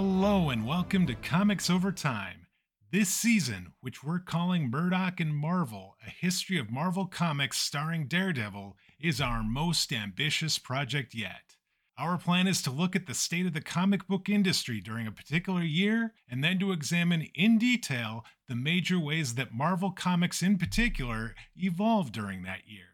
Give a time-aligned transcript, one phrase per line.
[0.00, 2.46] Hello, and welcome to Comics Over Time.
[2.92, 8.76] This season, which we're calling Murdock and Marvel A History of Marvel Comics starring Daredevil,
[9.00, 11.56] is our most ambitious project yet.
[11.98, 15.10] Our plan is to look at the state of the comic book industry during a
[15.10, 20.58] particular year, and then to examine in detail the major ways that Marvel Comics in
[20.58, 22.84] particular evolved during that year.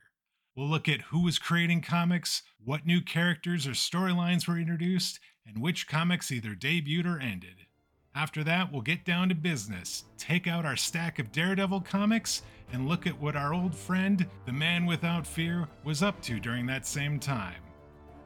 [0.56, 5.60] We'll look at who was creating comics, what new characters or storylines were introduced, and
[5.60, 7.66] which comics either debuted or ended.
[8.14, 12.88] After that, we'll get down to business, take out our stack of Daredevil comics, and
[12.88, 16.86] look at what our old friend, the Man Without Fear, was up to during that
[16.86, 17.60] same time.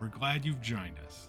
[0.00, 1.28] We're glad you've joined us.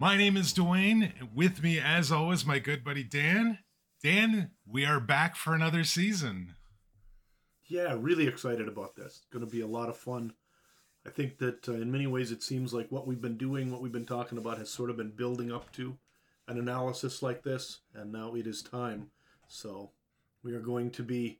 [0.00, 3.58] My name is Dwayne, with me, as always, my good buddy Dan.
[4.02, 6.54] Dan, we are back for another season.
[7.66, 9.18] Yeah, really excited about this.
[9.18, 10.32] It's going to be a lot of fun.
[11.08, 13.80] I think that uh, in many ways it seems like what we've been doing, what
[13.80, 15.96] we've been talking about, has sort of been building up to
[16.46, 19.10] an analysis like this, and now it is time.
[19.46, 19.92] So
[20.42, 21.38] we are going to be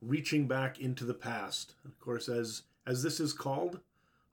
[0.00, 1.74] reaching back into the past.
[1.84, 3.80] Of course, as as this is called,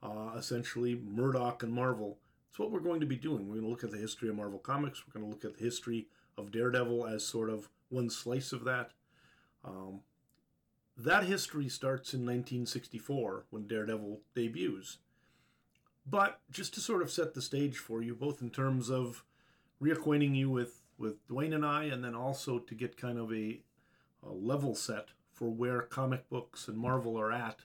[0.02, 2.18] uh, essentially Murdock and Marvel.
[2.50, 3.46] It's what we're going to be doing.
[3.46, 5.04] We're going to look at the history of Marvel Comics.
[5.06, 8.64] We're going to look at the history of Daredevil as sort of one slice of
[8.64, 8.92] that.
[9.66, 10.00] Um,
[10.98, 14.98] that history starts in 1964 when Daredevil debuts.
[16.10, 19.24] But just to sort of set the stage for you, both in terms of
[19.82, 23.60] reacquainting you with, with Dwayne and I, and then also to get kind of a,
[24.26, 27.60] a level set for where comic books and Marvel are at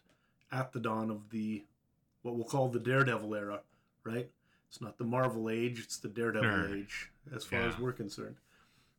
[0.50, 1.64] at the dawn of the
[2.20, 3.60] what we'll call the Daredevil era,
[4.04, 4.30] right?
[4.68, 6.76] It's not the Marvel age, it's the Daredevil sure.
[6.76, 7.68] age, as far yeah.
[7.68, 8.36] as we're concerned.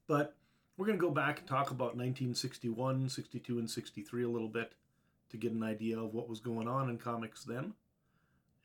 [0.08, 0.36] But
[0.78, 4.74] we're going to go back and talk about 1961, 62, and 63 a little bit
[5.30, 7.74] to get an idea of what was going on in comics then.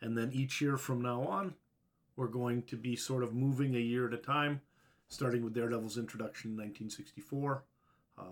[0.00, 1.54] And then each year from now on,
[2.16, 4.60] we're going to be sort of moving a year at a time,
[5.08, 7.64] starting with Daredevil's introduction in 1964.
[8.18, 8.26] Um,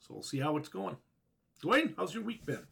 [0.00, 0.96] so we'll see how it's going.
[1.62, 2.66] Dwayne, how's your week been?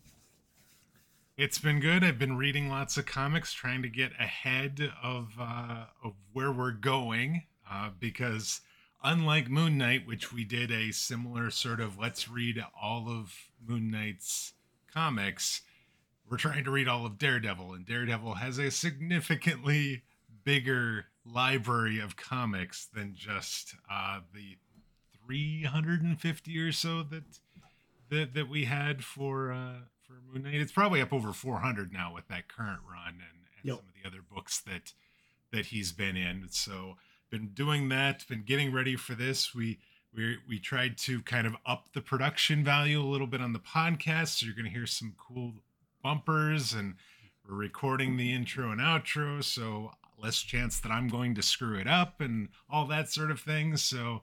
[1.37, 2.03] It's been good.
[2.03, 6.73] I've been reading lots of comics, trying to get ahead of uh, of where we're
[6.73, 8.61] going, uh, because
[9.03, 13.33] unlike Moon Knight, which we did a similar sort of let's read all of
[13.65, 14.55] Moon Knight's
[14.93, 15.63] comics,
[16.29, 20.03] we're trying to read all of Daredevil, and Daredevil has a significantly
[20.45, 24.57] bigger library of comics than just uh, the
[25.27, 27.25] 350 or so that
[28.11, 30.55] that that we had for uh, for Moon Knight.
[30.55, 33.77] It's probably up over 400 now with that current run and, and yep.
[33.77, 34.93] some of the other books that
[35.53, 36.47] that he's been in.
[36.51, 36.97] So
[37.31, 39.55] been doing that, been getting ready for this.
[39.55, 39.79] We
[40.15, 43.59] we we tried to kind of up the production value a little bit on the
[43.59, 44.39] podcast.
[44.39, 45.55] So you're going to hear some cool
[46.03, 46.95] bumpers and
[47.47, 49.43] we're recording the intro and outro.
[49.43, 53.41] So less chance that I'm going to screw it up and all that sort of
[53.41, 53.77] thing.
[53.77, 54.21] So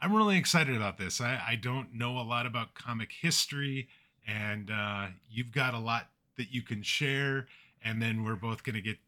[0.00, 1.20] I'm really excited about this.
[1.20, 3.88] I, I don't know a lot about comic history,
[4.26, 7.46] and uh, you've got a lot that you can share.
[7.82, 8.98] And then we're both going to get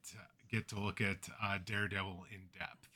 [0.51, 2.92] get to look at uh, Daredevil in depth.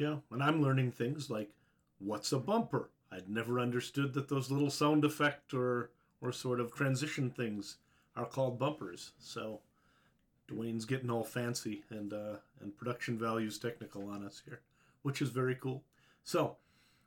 [0.00, 1.50] Yeah, and I'm learning things like
[1.98, 2.88] what's a bumper.
[3.12, 5.90] I'd never understood that those little sound effect or
[6.22, 7.76] or sort of transition things
[8.16, 9.10] are called bumpers.
[9.18, 9.60] So
[10.50, 14.60] Dwayne's getting all fancy and uh, and production values technical on us here,
[15.02, 15.82] which is very cool.
[16.24, 16.56] So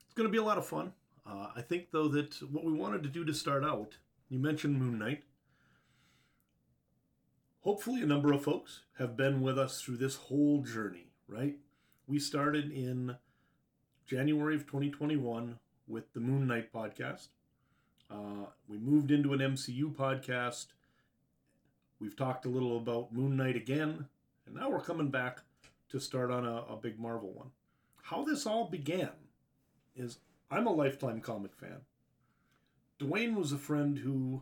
[0.06, 0.94] it's going to be a lot of fun.
[1.26, 3.98] Uh, I think though that what we wanted to do to start out,
[4.30, 5.24] you mentioned Moon Knight.
[7.62, 11.08] Hopefully, a number of folks have been with us through this whole journey.
[11.28, 11.58] Right,
[12.08, 13.16] we started in
[14.06, 17.30] January of 2021 with the Moon Knight podcast.
[18.12, 20.68] Uh, we moved into an MCU podcast
[22.04, 24.10] We've talked a little about Moon Knight again,
[24.46, 25.40] and now we're coming back
[25.88, 27.52] to start on a, a big Marvel one.
[28.02, 29.12] How this all began
[29.96, 30.18] is
[30.52, 31.78] I'm a lifetime comic fan.
[33.00, 34.42] Dwayne was a friend who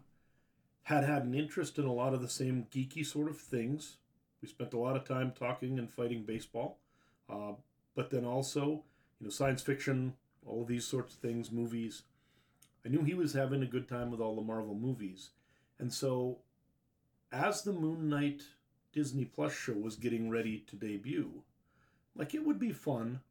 [0.82, 3.98] had had an interest in a lot of the same geeky sort of things.
[4.42, 6.80] We spent a lot of time talking and fighting baseball,
[7.32, 7.54] uh,
[7.96, 8.84] but then also,
[9.20, 10.14] you know, science fiction,
[10.46, 12.04] all of these sorts of things, movies.
[12.86, 15.30] I knew he was having a good time with all the Marvel movies.
[15.80, 16.40] And so
[17.32, 18.44] as the Moon Knight
[18.92, 21.44] Disney Plus show was getting ready to debut,
[22.16, 23.22] like it would be fun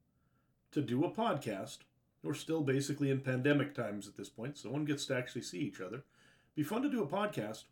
[0.73, 1.79] to do a podcast.
[2.23, 5.43] We're still basically in pandemic times at this point, so no one gets to actually
[5.43, 6.03] see each other.
[6.55, 7.65] Be fun to do a podcast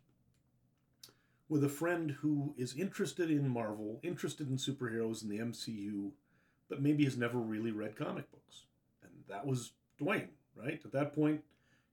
[1.49, 6.11] with a friend who is interested in Marvel, interested in superheroes in the MCU,
[6.69, 8.65] but maybe has never really read comic books.
[9.03, 10.79] And that was Dwayne, right?
[10.85, 11.41] At that point,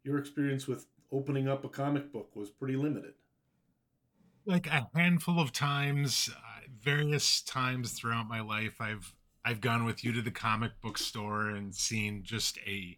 [0.05, 3.15] your experience with opening up a comic book was pretty limited
[4.47, 9.15] like a handful of times uh, various times throughout my life, I've
[9.45, 12.97] I've gone with you to the comic book store and seen just a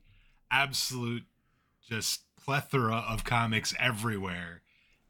[0.51, 1.25] absolute
[1.89, 4.63] just plethora of comics everywhere,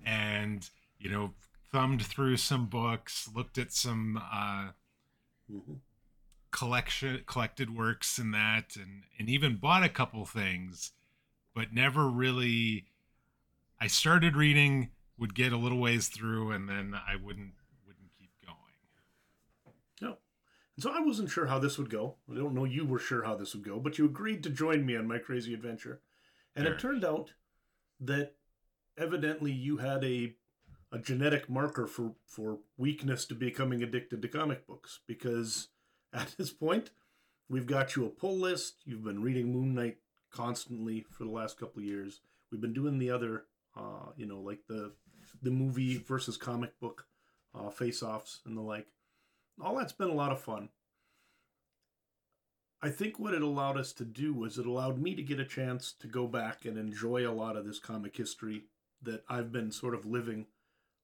[0.04, 0.68] and
[0.98, 1.34] you know,
[1.70, 4.70] thumbed through some books, looked at some uh,
[5.50, 5.74] mm-hmm.
[6.50, 10.92] collection collected works and that, and and even bought a couple things,
[11.54, 12.86] but never really.
[13.80, 17.52] I started reading, would get a little ways through, and then I wouldn't
[17.86, 18.56] wouldn't keep going.
[20.00, 20.18] No,
[20.76, 22.16] and so I wasn't sure how this would go.
[22.30, 24.84] I don't know you were sure how this would go, but you agreed to join
[24.84, 26.00] me on my crazy adventure,
[26.56, 26.74] and sure.
[26.74, 27.32] it turned out
[28.00, 28.34] that
[28.96, 30.34] evidently you had a
[30.90, 35.68] a genetic marker for for weakness to becoming addicted to comic books because
[36.12, 36.90] at this point
[37.48, 38.82] we've got you a pull list.
[38.84, 39.98] You've been reading moon knight
[40.30, 42.20] constantly for the last couple of years.
[42.50, 43.44] We've been doing the other
[43.76, 44.92] uh, you know like the
[45.42, 47.06] the movie versus comic book
[47.54, 48.86] uh, face offs and the like.
[49.60, 50.68] All that's been a lot of fun.
[52.80, 55.44] I think what it allowed us to do was it allowed me to get a
[55.44, 58.66] chance to go back and enjoy a lot of this comic history
[59.02, 60.46] that I've been sort of living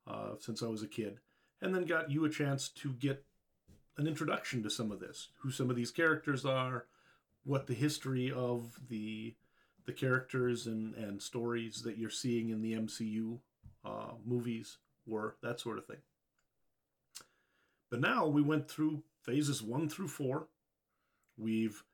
[0.06, 1.18] uh, since I was a kid,
[1.60, 3.24] and then got you a chance to get
[3.96, 6.86] an introduction to some of this, who some of these characters are,
[7.44, 9.34] what the history of the
[9.86, 13.38] the characters and, and stories that you're seeing in the MCU
[13.84, 15.98] uh, movies were, that sort of thing.
[17.90, 20.48] But now we went through phases one through four.
[21.36, 21.84] We've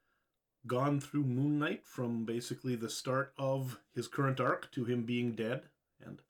[0.67, 5.33] gone through Moon Knight from basically the start of his current arc to him being
[5.33, 5.63] dead
[6.05, 6.21] and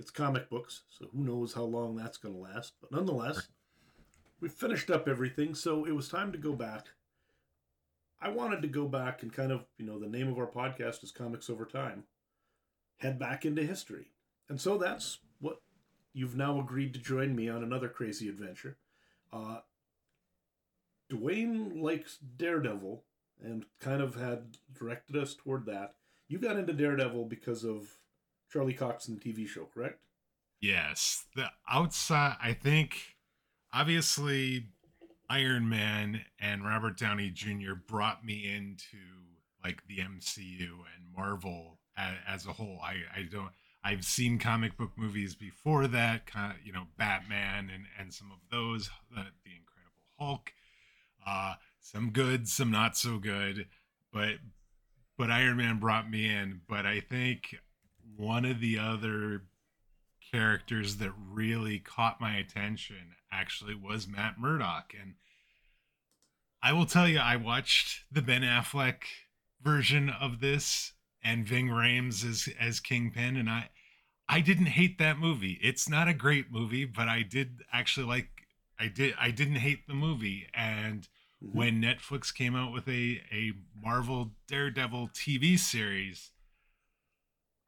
[0.00, 2.72] it's comic books, so who knows how long that's going to last.
[2.80, 3.48] But nonetheless,
[4.40, 6.86] we finished up everything, so it was time to go back.
[8.18, 11.04] I wanted to go back and kind of, you know, the name of our podcast
[11.04, 12.04] is Comics Over Time.
[12.96, 14.06] Head back into history.
[14.48, 15.60] And so that's what
[16.14, 18.78] you've now agreed to join me on another crazy adventure.
[19.30, 19.58] Uh,
[21.10, 23.04] Dwayne likes Daredevil
[23.42, 25.94] and kind of had directed us toward that.
[26.26, 27.98] You got into Daredevil because of
[28.52, 30.00] Charlie Cox in the TV show, correct?
[30.60, 31.24] Yes.
[31.36, 33.16] The outside, I think,
[33.72, 34.66] obviously,
[35.28, 37.74] Iron Man and Robert Downey Jr.
[37.86, 38.98] brought me into
[39.64, 42.78] like the MCU and Marvel as, as a whole.
[42.82, 43.50] I, I don't.
[43.82, 48.30] I've seen comic book movies before that, kind of, you know, Batman and and some
[48.30, 50.52] of those, the, the Incredible Hulk,
[51.26, 53.66] uh, some good, some not so good,
[54.12, 54.34] but
[55.16, 56.60] but Iron Man brought me in.
[56.68, 57.56] But I think
[58.20, 59.42] one of the other
[60.32, 64.92] characters that really caught my attention actually was Matt Murdock.
[65.00, 65.14] And
[66.62, 69.04] I will tell you, I watched the Ben Affleck
[69.62, 73.70] version of this and Ving Rhames as as Kingpin, and I
[74.28, 75.58] I didn't hate that movie.
[75.62, 78.28] It's not a great movie, but I did actually like
[78.78, 80.46] I did I didn't hate the movie.
[80.54, 81.08] And
[81.42, 81.56] mm-hmm.
[81.56, 86.30] when Netflix came out with a a Marvel Daredevil TV series,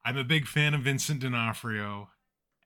[0.04, 2.08] I'm a big fan of Vincent D'Onofrio,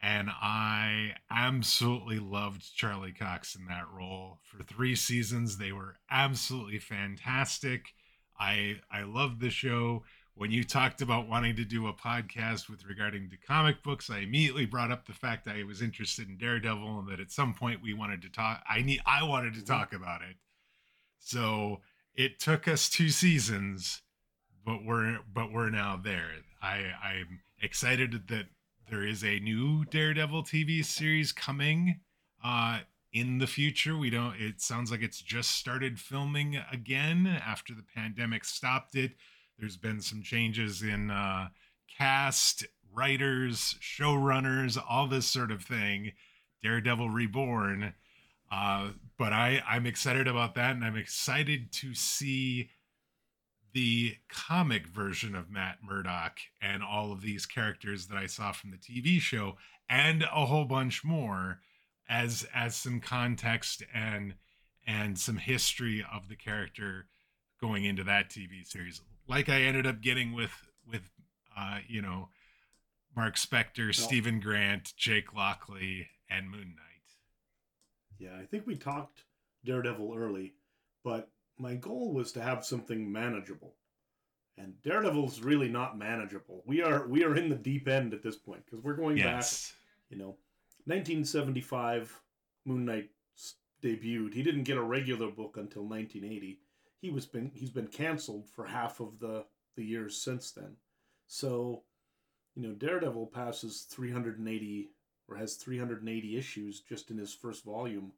[0.00, 4.38] and I absolutely loved Charlie Cox in that role.
[4.42, 7.92] For three seasons, they were absolutely fantastic.
[8.40, 10.04] I I loved the show.
[10.34, 14.20] When you talked about wanting to do a podcast with regarding to comic books, I
[14.20, 17.52] immediately brought up the fact that I was interested in Daredevil and that at some
[17.52, 18.62] point we wanted to talk.
[18.68, 19.74] I need I wanted to mm-hmm.
[19.74, 20.36] talk about it.
[21.18, 21.80] So
[22.14, 24.00] it took us two seasons,
[24.64, 26.30] but we're but we're now there.
[26.62, 28.46] I I'm excited that
[28.90, 32.00] there is a new Daredevil TV series coming
[32.44, 32.80] uh,
[33.12, 33.96] in the future.
[33.96, 34.34] We don't.
[34.38, 39.12] It sounds like it's just started filming again after the pandemic stopped it.
[39.58, 41.48] There's been some changes in uh,
[41.96, 46.12] cast, writers, showrunners, all this sort of thing.
[46.62, 47.94] Daredevil Reborn.
[48.50, 52.70] Uh, but I, I'm excited about that, and I'm excited to see
[53.76, 58.70] the comic version of Matt Murdock and all of these characters that I saw from
[58.70, 61.58] the TV show and a whole bunch more
[62.08, 64.36] as as some context and
[64.86, 67.08] and some history of the character
[67.60, 70.52] going into that TV series like I ended up getting with
[70.90, 71.10] with
[71.54, 72.30] uh you know
[73.14, 78.18] Mark Spector, Stephen Grant, Jake Lockley and Moon Knight.
[78.18, 79.24] Yeah, I think we talked
[79.66, 80.54] Daredevil early,
[81.04, 83.74] but my goal was to have something manageable.
[84.58, 86.62] And Daredevil's really not manageable.
[86.66, 89.70] We are we are in the deep end at this point because we're going yes.
[89.70, 89.76] back,
[90.10, 90.36] you know,
[90.86, 92.20] 1975
[92.64, 93.10] Moon Knight
[93.82, 94.32] debuted.
[94.32, 96.60] He didn't get a regular book until 1980.
[97.00, 99.44] He was been he's been canceled for half of the
[99.76, 100.76] the years since then.
[101.26, 101.82] So,
[102.54, 104.90] you know, Daredevil passes 380
[105.28, 108.12] or has 380 issues just in his first volume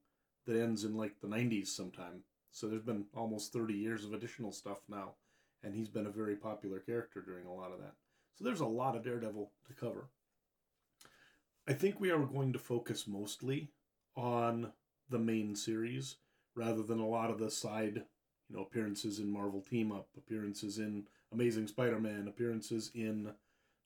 [0.47, 2.23] that ends in like the 90s sometime.
[2.53, 5.15] So there's been almost 30 years of additional stuff now,
[5.63, 7.95] and he's been a very popular character during a lot of that.
[8.35, 10.09] So there's a lot of Daredevil to cover.
[11.67, 13.71] I think we are going to focus mostly
[14.17, 14.73] on
[15.11, 16.17] the main series
[16.55, 18.05] rather than a lot of the side,
[18.49, 23.33] you know, appearances in Marvel Team Up, appearances in Amazing Spider-Man, appearances in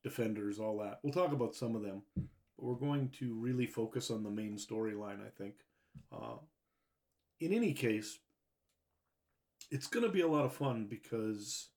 [0.03, 1.01] Defenders, all that.
[1.03, 4.57] We'll talk about some of them, but we're going to really focus on the main
[4.57, 5.55] storyline, I think.
[6.13, 6.39] Uh,
[7.41, 8.19] in any case,
[9.73, 11.71] it's going to be a lot of fun because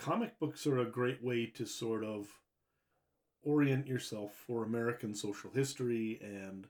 [0.00, 2.26] comic books are a great way to sort of
[3.44, 6.66] orient yourself for American social history and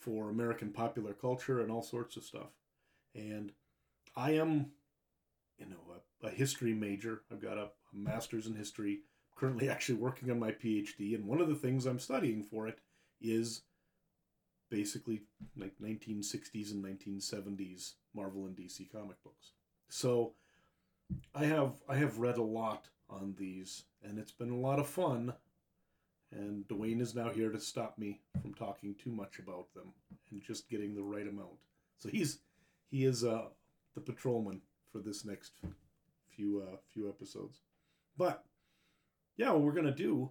[0.00, 2.50] for American popular culture and all sorts of stuff.
[3.14, 3.52] And
[4.16, 4.72] I am,
[5.56, 5.94] you know,
[6.24, 7.22] a, a history major.
[7.30, 9.02] I've got a, a master's in history.
[9.30, 12.66] I'm currently actually working on my PhD, and one of the things I'm studying for
[12.66, 12.80] it
[13.20, 13.62] is
[14.74, 15.22] basically
[15.56, 19.52] like 1960s and 1970s Marvel and DC comic books.
[19.88, 20.32] So
[21.32, 24.88] I have I have read a lot on these, and it's been a lot of
[24.88, 25.32] fun.
[26.32, 29.92] And Dwayne is now here to stop me from talking too much about them
[30.32, 31.60] and just getting the right amount.
[31.98, 32.38] So he's
[32.90, 33.46] he is uh,
[33.94, 35.52] the patrolman for this next
[36.34, 37.60] few uh, few episodes.
[38.18, 38.42] But
[39.36, 40.30] yeah, what we're gonna do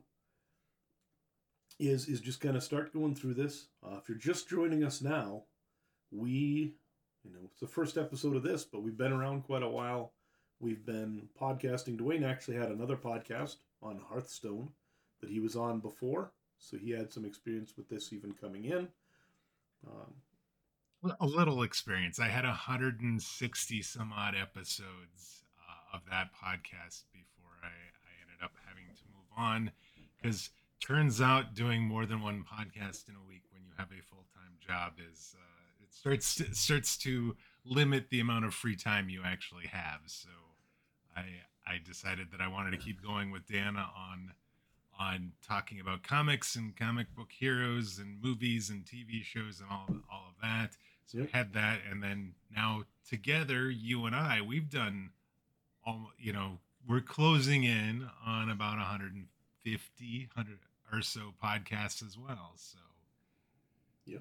[1.79, 3.67] is is just kind of start going through this.
[3.83, 5.43] Uh, if you're just joining us now,
[6.11, 6.75] we
[7.23, 10.13] you know it's the first episode of this, but we've been around quite a while.
[10.59, 11.97] We've been podcasting.
[11.97, 14.69] Dwayne actually had another podcast on Hearthstone
[15.21, 18.87] that he was on before, so he had some experience with this even coming in.
[19.85, 20.13] Um,
[21.19, 22.19] a little experience.
[22.19, 28.51] I had 160 some odd episodes uh, of that podcast before I, I ended up
[28.65, 29.71] having to move on
[30.21, 30.49] because
[30.85, 34.25] turns out doing more than one podcast in a week when you have a full
[34.35, 37.35] time job is uh, it starts it starts to
[37.65, 40.01] limit the amount of free time you actually have.
[40.07, 40.29] So
[41.15, 41.21] I
[41.65, 44.33] I decided that I wanted to keep going with Dana on
[44.99, 49.87] on talking about comics and comic book heroes and movies and TV shows and all
[50.11, 50.75] all of that.
[51.05, 51.29] So yep.
[51.33, 55.11] I had that, and then now together, you and I, we've done
[55.85, 56.11] all.
[56.17, 60.59] You know, we're closing in on about 150, 100
[60.93, 62.53] or so podcasts as well.
[62.55, 62.77] So,
[64.05, 64.19] yeah,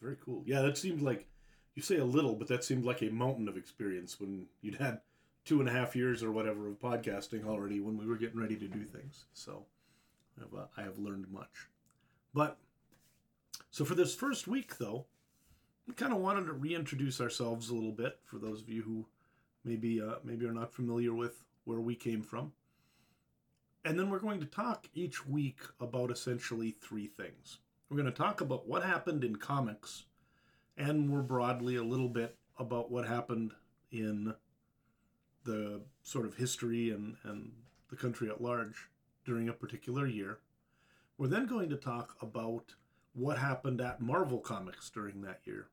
[0.00, 0.42] very cool.
[0.46, 1.26] Yeah, that seemed like
[1.74, 5.00] you say a little, but that seemed like a mountain of experience when you'd had
[5.44, 8.56] two and a half years or whatever of podcasting already when we were getting ready
[8.56, 9.26] to do things.
[9.34, 9.64] So
[10.40, 11.68] I've, uh, I have learned much.
[12.34, 12.58] But
[13.70, 15.04] so for this first week, though,
[15.86, 19.06] we kind of wanted to reintroduce ourselves a little bit for those of you who
[19.64, 22.52] maybe uh, maybe are not familiar with where we came from.
[23.86, 27.58] And then we're going to talk each week about essentially three things.
[27.88, 30.06] We're going to talk about what happened in comics,
[30.76, 33.52] and more broadly, a little bit about what happened
[33.92, 34.34] in
[35.44, 37.52] the sort of history and, and
[37.88, 38.90] the country at large
[39.24, 40.40] during a particular year.
[41.16, 42.74] We're then going to talk about
[43.14, 45.68] what happened at Marvel Comics during that year.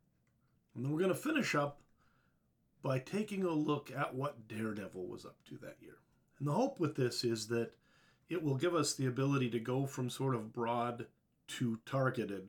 [0.75, 1.82] And then we're going to finish up
[2.84, 5.98] by taking a look at what Daredevil was up to that year.
[6.38, 7.72] And the hope with this is that
[8.30, 11.06] it will give us the ability to go from sort of broad
[11.48, 12.48] to targeted,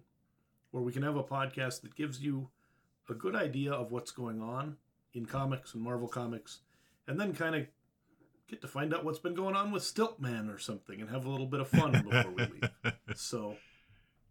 [0.71, 2.49] where we can have a podcast that gives you
[3.09, 4.77] a good idea of what's going on
[5.13, 6.61] in comics and Marvel Comics,
[7.07, 7.67] and then kind of
[8.49, 11.31] get to find out what's been going on with Stiltman or something and have a
[11.31, 12.71] little bit of fun before we leave.
[13.17, 13.57] So,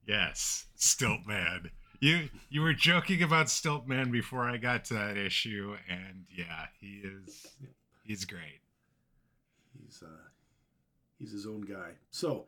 [0.05, 1.69] yes, Stiltman.
[2.01, 7.01] You you were joking about Stiltman before I got to that issue, and yeah, he
[7.01, 7.47] is
[8.03, 8.59] he's great.
[9.79, 10.32] He's uh
[11.23, 11.91] he's his own guy.
[12.11, 12.45] So,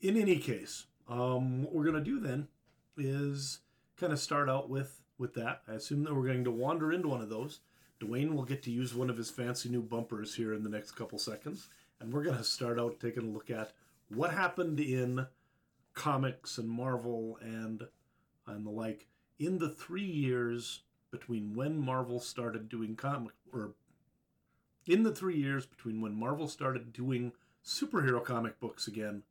[0.00, 2.48] in any case, um, what we're gonna do then
[2.96, 3.60] is
[3.96, 5.62] kind of start out with with that.
[5.68, 7.60] I assume that we're going to wander into one of those
[8.04, 10.92] Dwayne will get to use one of his fancy new bumpers here in the next
[10.92, 11.68] couple seconds.
[12.00, 13.72] And we're going to start out taking a look at
[14.08, 15.26] what happened in
[15.94, 17.86] comics and Marvel and
[18.46, 19.06] and the like
[19.38, 23.70] in the three years between when Marvel started doing comic or
[24.86, 27.32] in the three years between when Marvel started doing
[27.64, 29.22] superhero comic books again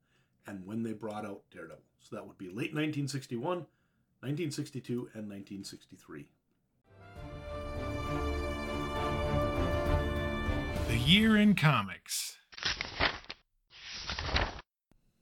[0.47, 1.83] and when they brought out Daredevil.
[1.99, 3.65] So that would be late 1961,
[4.19, 6.25] 1962, and 1963.
[10.89, 12.37] The year in comics.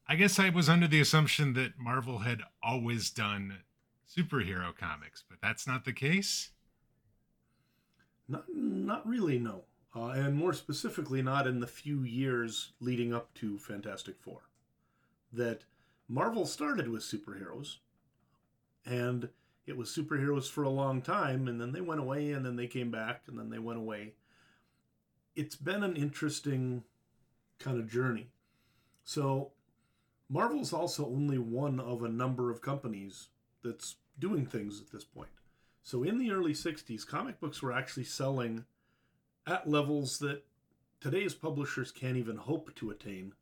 [0.07, 3.59] I guess I was under the assumption that Marvel had always done
[4.09, 6.51] superhero comics, but that's not the case.
[8.27, 9.63] Not, not really, no.
[9.93, 14.43] Uh, and more specifically, not in the few years leading up to Fantastic Four.
[15.33, 15.65] That
[16.07, 17.77] Marvel started with superheroes,
[18.85, 19.29] and
[19.65, 22.67] it was superheroes for a long time, and then they went away, and then they
[22.67, 24.13] came back, and then they went away.
[25.35, 26.83] It's been an interesting
[27.59, 28.27] kind of journey.
[29.03, 29.51] So,
[30.29, 33.29] Marvel's also only one of a number of companies
[33.63, 35.29] that's doing things at this point.
[35.83, 38.65] So, in the early 60s, comic books were actually selling
[39.47, 40.43] at levels that
[40.99, 43.33] today's publishers can't even hope to attain.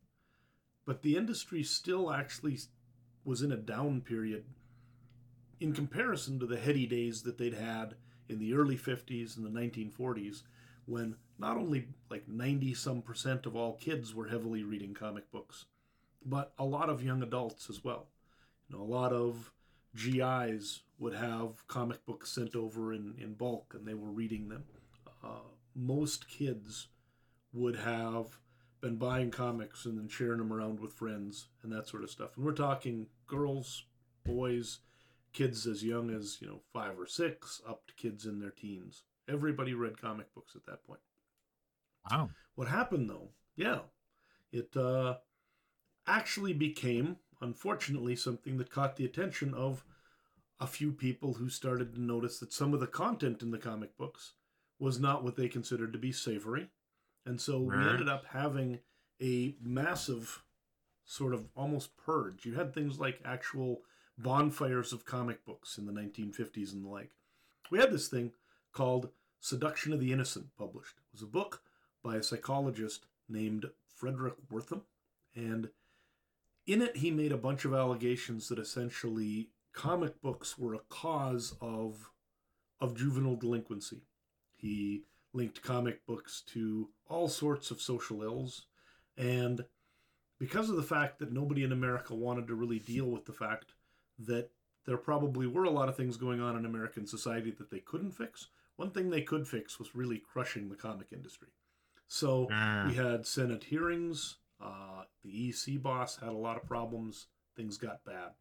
[0.86, 2.58] But the industry still actually
[3.24, 4.46] was in a down period
[5.60, 7.96] in comparison to the heady days that they'd had
[8.30, 10.44] in the early 50s and the 1940s
[10.86, 15.66] when not only like 90 some percent of all kids were heavily reading comic books
[16.26, 18.08] but a lot of young adults as well
[18.68, 19.52] you know a lot of
[19.96, 24.64] gis would have comic books sent over in, in bulk and they were reading them
[25.24, 26.88] uh, most kids
[27.54, 28.38] would have
[28.82, 32.32] been buying comics and then sharing them around with friends and that sort of stuff.
[32.36, 33.86] And we're talking girls
[34.26, 34.80] boys
[35.34, 39.04] kids as young as you know five or six up to kids in their teens.
[39.28, 41.02] Everybody read comic books at that point.
[42.10, 42.30] Wow.
[42.56, 43.30] What happened though?
[43.56, 43.80] Yeah.
[44.52, 45.16] It uh,
[46.08, 49.84] actually became unfortunately something that caught the attention of
[50.60, 53.98] a few people who started to notice that some of the content in the comic
[53.98, 54.34] books
[54.80, 56.70] was not what they considered to be savory
[57.26, 58.80] and so we ended up having
[59.22, 60.44] a massive
[61.06, 63.82] sort of almost purge you had things like actual
[64.20, 67.12] bonfires of comic books in the 1950s and the like.
[67.72, 68.34] We had this thing
[68.74, 69.10] called
[69.40, 70.98] Seduction of the Innocent published.
[70.98, 71.62] It was a book
[72.04, 73.70] by a psychologist named
[74.00, 74.82] Fredric Wertham.
[75.36, 75.70] and
[76.66, 81.56] in it he made a bunch of allegations that essentially comic books were a cause
[81.62, 82.12] of
[82.82, 84.04] of juvenile delinquency.
[84.60, 88.66] He linked comic books to all sorts of social ills
[89.18, 89.64] and
[90.40, 93.74] because of the fact that nobody in America wanted to really deal with the fact
[94.20, 94.50] that
[94.86, 98.12] there probably were a lot of things going on in American society that they couldn't
[98.12, 98.48] fix.
[98.78, 101.50] One thing they could fix was really crushing the comic industry.
[102.08, 102.88] So mm.
[102.88, 104.38] we had Senate hearings.
[104.62, 107.28] Uh, the EC boss had a lot of problems.
[107.56, 108.32] Things got bad.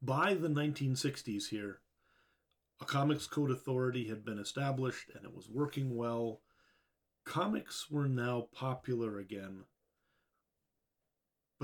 [0.00, 1.80] By the 1960s, here,
[2.84, 6.40] a Comics Code Authority had been established and it was working well.
[7.24, 9.64] Comics were now popular again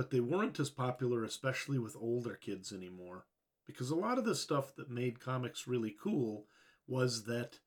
[0.00, 3.26] but they weren't as popular, especially with older kids anymore.
[3.66, 6.46] Because a lot of the stuff that made comics really cool
[6.88, 7.58] was that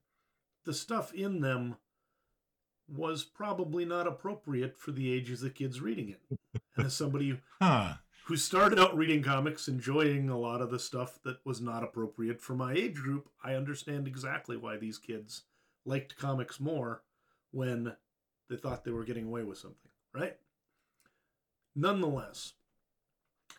[0.65, 1.77] the stuff in them
[2.87, 6.21] was probably not appropriate for the ages of kids reading it.
[6.75, 7.97] And as somebody huh.
[8.25, 12.41] Who started out reading comics, enjoying a lot of the stuff that was not appropriate
[12.41, 15.43] for my age group, I understand exactly why these kids
[15.85, 17.03] liked comics more
[17.51, 17.95] when
[18.49, 20.37] they thought they were getting away with something, right?
[21.75, 22.53] Nonetheless,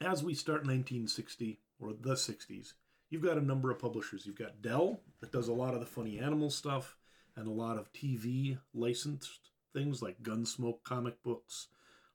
[0.00, 2.72] as we start 1960 or the 60s,
[3.10, 4.24] you've got a number of publishers.
[4.24, 6.96] You've got Dell that does a lot of the funny animal stuff
[7.36, 11.68] and a lot of TV licensed things like Gunsmoke comic books.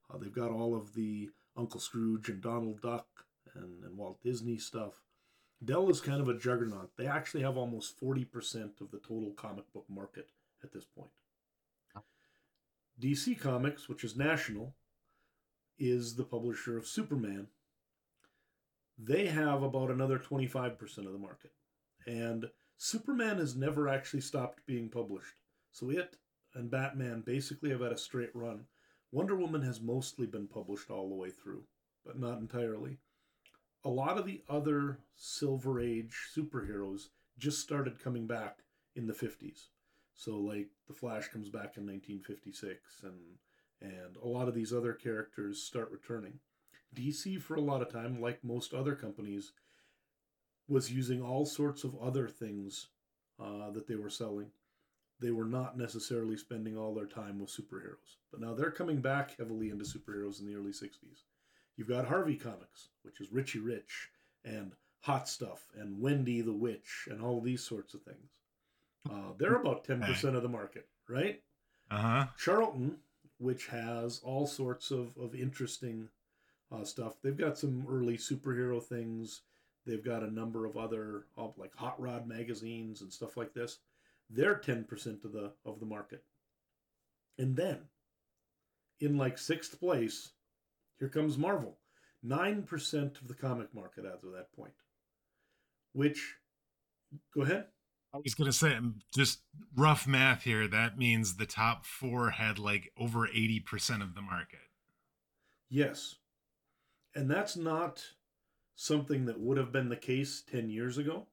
[0.09, 3.07] Uh, they've got all of the Uncle Scrooge and Donald Duck
[3.53, 5.01] and, and Walt Disney stuff.
[5.63, 6.91] Dell is kind of a juggernaut.
[6.97, 10.29] They actually have almost 40% of the total comic book market
[10.63, 11.11] at this point.
[13.01, 14.73] DC Comics, which is national,
[15.77, 17.47] is the publisher of Superman.
[18.97, 21.51] They have about another 25% of the market.
[22.05, 25.35] And Superman has never actually stopped being published.
[25.71, 26.17] So it
[26.55, 28.65] and Batman basically have had a straight run.
[29.11, 31.63] Wonder Woman has mostly been published all the way through,
[32.05, 32.97] but not entirely.
[33.83, 38.59] A lot of the other Silver Age superheroes just started coming back
[38.95, 39.69] in the 50s.
[40.13, 43.37] So, like, The Flash comes back in 1956, and
[43.81, 46.39] and a lot of these other characters start returning.
[46.93, 49.53] DC, for a lot of time, like most other companies,
[50.67, 52.87] was using all sorts of other things
[53.39, 54.51] uh, that they were selling.
[55.21, 58.17] They were not necessarily spending all their time with superheroes.
[58.31, 61.23] But now they're coming back heavily into superheroes in the early 60s.
[61.75, 64.09] You've got Harvey Comics, which is Richie Rich,
[64.45, 68.31] and Hot Stuff, and Wendy the Witch, and all these sorts of things.
[69.09, 71.41] Uh, they're about 10% of the market, right?
[71.89, 72.25] Uh huh.
[72.37, 72.97] Charlton
[73.39, 76.09] which has all sorts of, of interesting
[76.71, 77.15] uh, stuff.
[77.23, 79.41] They've got some early superhero things.
[79.85, 83.79] They've got a number of other uh, like hot rod magazines and stuff like this.
[84.29, 86.23] They're ten percent of the of the market.
[87.37, 87.79] And then,
[88.99, 90.31] in like sixth place,
[90.99, 91.77] here comes Marvel,
[92.21, 94.73] nine percent of the comic market as of that point.
[95.93, 96.35] Which,
[97.33, 97.65] go ahead.
[98.13, 99.39] I was gonna say, um, just
[99.75, 100.67] rough math here.
[100.67, 104.59] That means the top four had like over eighty percent of the market.
[105.69, 106.15] Yes,
[107.15, 108.03] and that's not
[108.79, 111.27] something that would have been the case 10 years ago.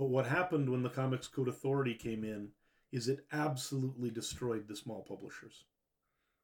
[0.00, 2.52] But what happened when the Comics Code Authority came in
[2.90, 5.64] is it absolutely destroyed the small publishers.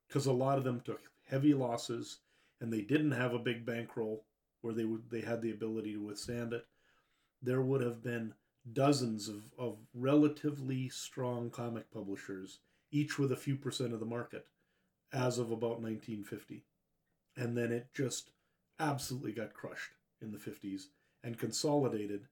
[0.07, 2.19] Because a lot of them took heavy losses
[2.61, 4.27] and they didn't have a big bankroll
[4.61, 6.66] where they would they had the ability to withstand it.
[7.40, 8.35] There would have been
[8.71, 12.59] dozens of, of relatively strong comic publishers,
[12.92, 14.47] each with a few percent of the market,
[15.14, 16.66] as of about 1950.
[17.38, 18.33] And then it just
[18.79, 20.88] absolutely got crushed in the 50s
[21.25, 22.29] and consolidated.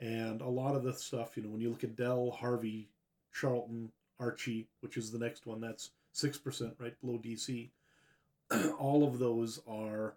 [0.00, 2.88] And a lot of the stuff, you know, when you look at Dell, Harvey,
[3.32, 7.70] Charlton, Archie, which is the next one, that's 6% right below DC.
[8.78, 10.14] all of those are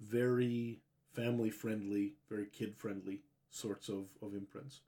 [0.00, 0.80] very
[1.12, 4.80] family friendly, very kid friendly sorts of, of imprints.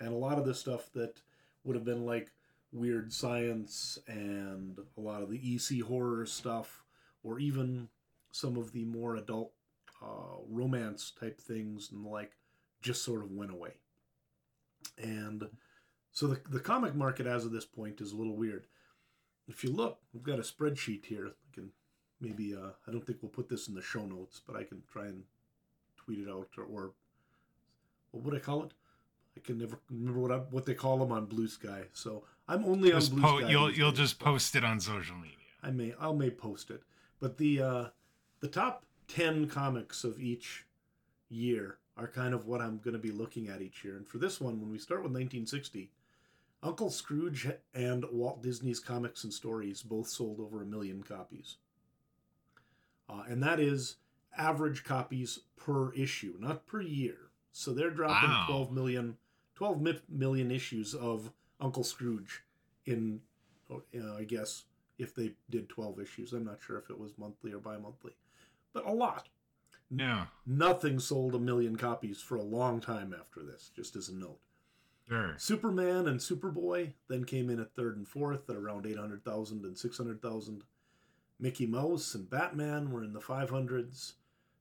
[0.00, 1.20] And a lot of the stuff that
[1.64, 2.32] would have been like
[2.72, 6.84] weird science and a lot of the EC horror stuff,
[7.22, 7.88] or even
[8.30, 9.52] some of the more adult
[10.02, 12.32] uh, romance type things and like
[12.86, 13.72] just sort of went away.
[14.96, 15.48] And
[16.12, 18.66] so the, the comic market as of this point is a little weird.
[19.48, 21.26] If you look, we've got a spreadsheet here.
[21.26, 21.70] I can
[22.20, 24.82] maybe, uh, I don't think we'll put this in the show notes, but I can
[24.90, 25.24] try and
[25.96, 26.92] tweet it out or, or
[28.12, 28.72] what would I call it?
[29.36, 31.82] I can never remember what I, what they call them on Blue Sky.
[31.92, 33.50] So I'm only just on Blue po- Sky.
[33.50, 35.36] You'll you'll just post it on social media.
[35.62, 36.82] I may I may post it,
[37.20, 37.84] but the uh,
[38.40, 40.64] the top ten comics of each
[41.28, 43.96] year are kind of what I'm going to be looking at each year.
[43.96, 45.90] And for this one, when we start with 1960,
[46.62, 51.56] Uncle Scrooge and Walt Disney's Comics and Stories both sold over a million copies,
[53.08, 53.96] uh, and that is
[54.36, 57.16] average copies per issue, not per year.
[57.52, 58.44] So they're dropping Wow.
[58.48, 59.16] 12 million
[59.54, 62.42] 12 mi- million issues of Uncle Scrooge
[62.84, 63.20] in,
[63.70, 64.64] oh, you know, I guess,
[64.98, 66.32] if they did 12 issues.
[66.34, 68.12] I'm not sure if it was monthly or bi monthly,
[68.74, 69.28] but a lot.
[69.90, 74.14] Yeah, Nothing sold a million copies for a long time after this, just as a
[74.14, 74.40] note.
[75.08, 75.34] sure.
[75.38, 80.62] Superman and Superboy then came in at third and fourth at around 800,000 and 600,000.
[81.38, 84.14] Mickey Mouse and Batman were in the 500s.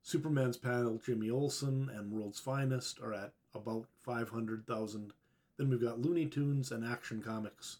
[0.04, 5.14] Superman's Pal, Jimmy Olsen and World's Finest are at about 500,000.
[5.58, 7.78] Then we've got Looney Tunes and Action Comics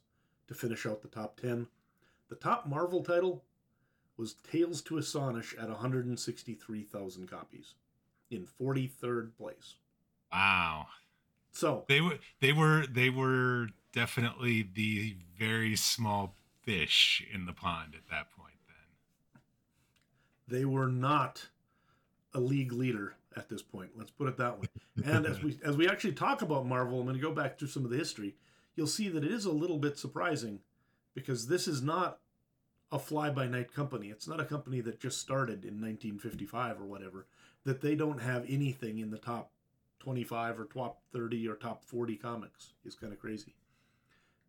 [0.48, 1.68] to finish out the top 10.
[2.30, 3.44] The top Marvel title
[4.18, 7.76] was Tales to Astonish at 163,000 copies
[8.32, 9.76] in 43rd place.
[10.32, 10.88] Wow.
[11.52, 17.94] So, They were they were they were definitely the very small fish in the pond
[17.96, 18.56] at that point.
[18.68, 19.42] Then
[20.48, 21.48] they were not
[22.34, 23.92] a league leader at this point.
[23.96, 24.68] Let's put it that way.
[25.06, 27.70] And as we as we actually talk about Marvel, I'm going to go back through
[27.70, 28.36] some of the history.
[28.76, 30.60] You'll see that it is a little bit surprising
[31.14, 32.20] because this is not
[32.92, 34.10] a fly by night company.
[34.10, 37.26] It's not a company that just started in 1955 or whatever.
[37.64, 39.52] That they don't have anything in the top
[40.00, 43.56] 25 or top 30 or top 40 comics is kind of crazy.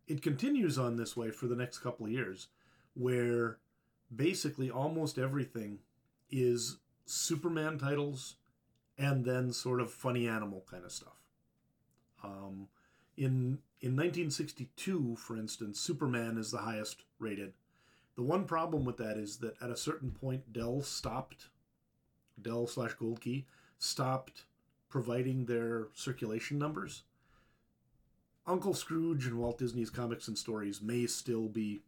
[0.07, 2.47] It continues on this way for the next couple of years,
[2.93, 3.57] where
[4.15, 5.79] basically almost everything
[6.29, 8.35] is Superman titles
[8.97, 11.21] and then sort of funny animal kind of stuff.
[12.23, 12.67] Um,
[13.15, 17.53] in in 1962, for instance, Superman is the highest rated.
[18.17, 21.49] The one problem with that is that at a certain point, Dell stopped,
[22.41, 23.45] Dell slash Gold Key
[23.77, 24.45] stopped
[24.89, 27.03] providing their circulation numbers.
[28.47, 31.81] Uncle Scrooge and Walt Disney's comics and stories may still be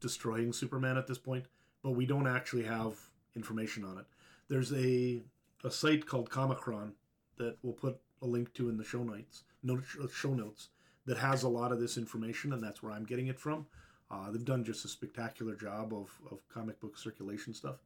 [0.00, 1.44] destroying Superman at this point,
[1.82, 2.94] but we don't actually have
[3.36, 4.06] information on it.
[4.48, 5.22] There's a
[5.62, 6.92] a site called Comichron
[7.36, 10.68] that we'll put a link to in the show notes, no, show notes
[11.04, 13.66] that has a lot of this information, and that's where I'm getting it from.
[14.10, 17.76] Uh, they've done just a spectacular job of, of comic book circulation stuff.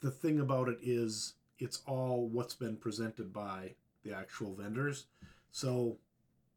[0.00, 5.06] The thing about it is, it's all what's been presented by the actual vendors.
[5.52, 5.98] So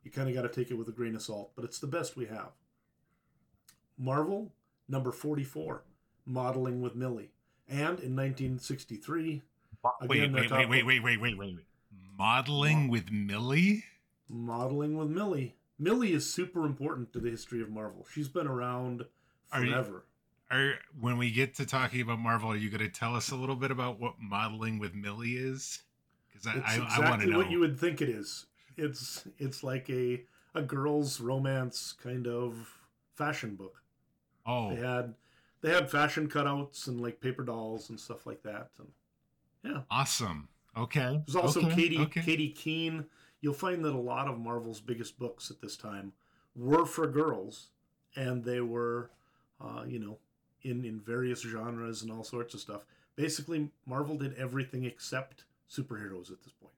[0.04, 1.88] you kind of got to take it with a grain of salt, but it's the
[1.88, 2.52] best we have.
[3.98, 4.52] Marvel,
[4.88, 5.84] number 44,
[6.26, 7.32] Modeling with Millie.
[7.70, 9.42] And in 1963,
[9.84, 11.66] wait, Again, wait, top wait, wait, wait, wait, wait, wait, wait.
[12.18, 13.84] Modeling with Millie.
[14.30, 15.56] Modeling with Millie.
[15.80, 18.06] Millie is super important to the history of Marvel.
[18.12, 19.06] She's been around
[19.52, 20.06] Are you- forever.
[20.52, 23.36] Are when we get to talking about Marvel, are you going to tell us a
[23.36, 25.82] little bit about what modeling with Millie is?
[26.32, 27.38] Because I, I, exactly I want to know.
[27.40, 28.46] what you would think it is.
[28.78, 32.78] It's it's like a a girl's romance kind of
[33.16, 33.82] fashion book.
[34.46, 35.16] oh, They had
[35.62, 38.70] they had fashion cutouts and like paper dolls and stuff like that.
[38.78, 38.90] And
[39.64, 40.50] yeah, awesome.
[40.78, 41.22] Okay.
[41.26, 42.22] There's also okay, Katie okay.
[42.22, 43.06] Katy Keene.
[43.44, 46.14] You'll find that a lot of Marvel's biggest books at this time
[46.56, 47.72] were for girls,
[48.16, 49.12] and they were,
[49.60, 50.18] uh, you know,
[50.62, 52.86] in in various genres and all sorts of stuff.
[53.18, 56.74] Basically, Marvel did everything except superheroes at this point.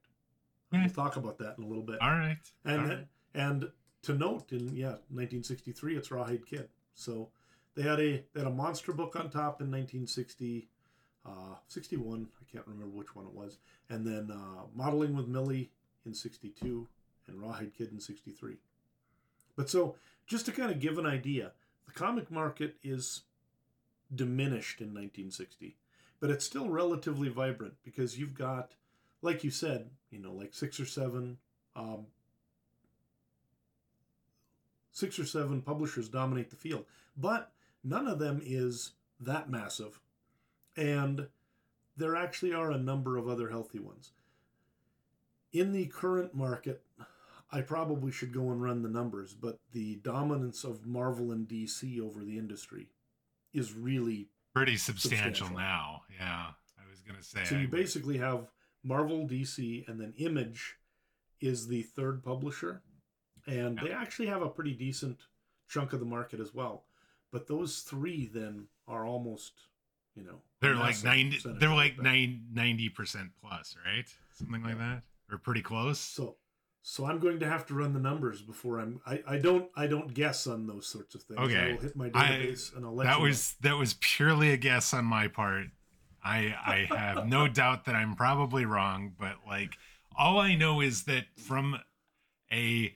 [0.74, 0.82] Okay.
[0.84, 2.00] We'll talk about that in a little bit.
[2.02, 2.36] All right.
[2.64, 3.06] And All right.
[3.32, 3.70] and
[4.02, 6.68] to note, in yeah, 1963, it's Rawhide Kid.
[6.94, 7.28] So
[7.76, 10.68] they had a they had a monster book on top in 1960,
[11.24, 12.26] uh, 61.
[12.40, 13.58] I can't remember which one it was.
[13.88, 15.70] And then uh, modeling with Millie
[16.06, 16.86] in 62
[17.26, 18.56] and Rawhide Kid in 63.
[19.56, 21.52] But so just to kind of give an idea,
[21.86, 23.22] the comic market is
[24.14, 25.76] diminished in 1960,
[26.20, 28.72] but it's still relatively vibrant because you've got,
[29.22, 31.38] like you said, you know, like six or seven
[31.74, 32.06] um,
[34.92, 36.86] six or seven publishers dominate the field,
[37.18, 37.52] but
[37.84, 40.00] none of them is that massive.
[40.74, 41.26] And
[41.96, 44.12] there actually are a number of other healthy ones.
[45.52, 46.82] In the current market,
[47.50, 52.00] I probably should go and run the numbers, but the dominance of Marvel and DC
[52.00, 52.88] over the industry
[53.54, 55.56] is really Pretty substantial, substantial.
[55.58, 56.02] now.
[56.18, 56.46] Yeah.
[56.78, 57.44] I was going to say.
[57.44, 58.48] so I you would- basically have
[58.82, 60.76] Marvel, DC, and then Image
[61.40, 62.82] is the third publisher,
[63.46, 65.18] and they actually have a pretty decent
[65.68, 66.84] chunk of the market as well.
[67.32, 69.52] But those three then are almost,
[70.14, 72.02] you know, they're like 90 they're like it.
[72.54, 74.06] 90% plus, right?
[74.32, 75.02] Something like that.
[75.30, 75.98] Or pretty close.
[75.98, 76.36] So,
[76.82, 79.00] so I'm going to have to run the numbers before I'm.
[79.06, 81.40] I, I don't I don't guess on those sorts of things.
[81.40, 81.58] Okay.
[81.58, 83.24] I will hit my I- database and I'll let that you know.
[83.24, 85.66] was that was purely a guess on my part.
[86.24, 86.54] I
[86.90, 89.76] I have no doubt that I'm probably wrong, but like
[90.16, 91.78] all I know is that from
[92.52, 92.94] a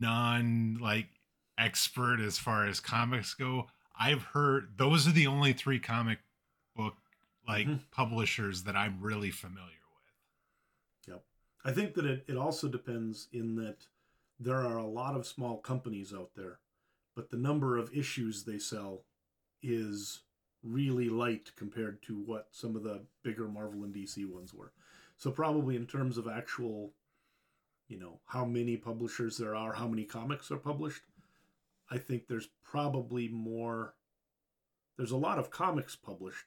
[0.00, 1.08] non like
[1.58, 3.66] expert as far as comics go,
[3.98, 6.18] I've heard those are the only three comic
[6.76, 6.94] book
[7.46, 7.80] like Mhm.
[7.90, 9.72] publishers that I'm really familiar with.
[11.64, 13.86] I think that it, it also depends in that
[14.40, 16.58] there are a lot of small companies out there,
[17.14, 19.04] but the number of issues they sell
[19.62, 20.22] is
[20.62, 24.72] really light compared to what some of the bigger Marvel and DC ones were.
[25.16, 26.92] So probably in terms of actual,
[27.88, 31.02] you know, how many publishers there are, how many comics are published,
[31.90, 33.94] I think there's probably more.
[34.96, 36.46] There's a lot of comics published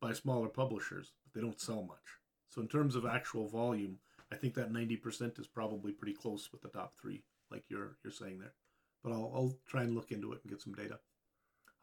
[0.00, 2.20] by smaller publishers, but they don't sell much.
[2.48, 3.98] So in terms of actual volume,
[4.34, 7.96] I think that ninety percent is probably pretty close with the top three, like you're
[8.02, 8.54] you're saying there.
[9.04, 10.98] But I'll I'll try and look into it and get some data.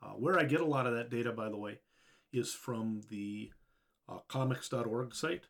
[0.04, 1.80] Uh, where I get a lot of that data, by the way,
[2.34, 3.52] is from the
[4.10, 5.44] uh, comics.org site.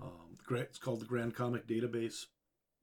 [0.00, 2.26] Um, it's called the Grand Comic Database.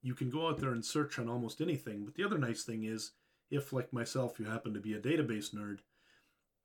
[0.02, 2.04] You can go out there and search on almost anything.
[2.04, 3.12] But the other nice thing is,
[3.49, 5.80] if like myself, you happen to be a database nerd,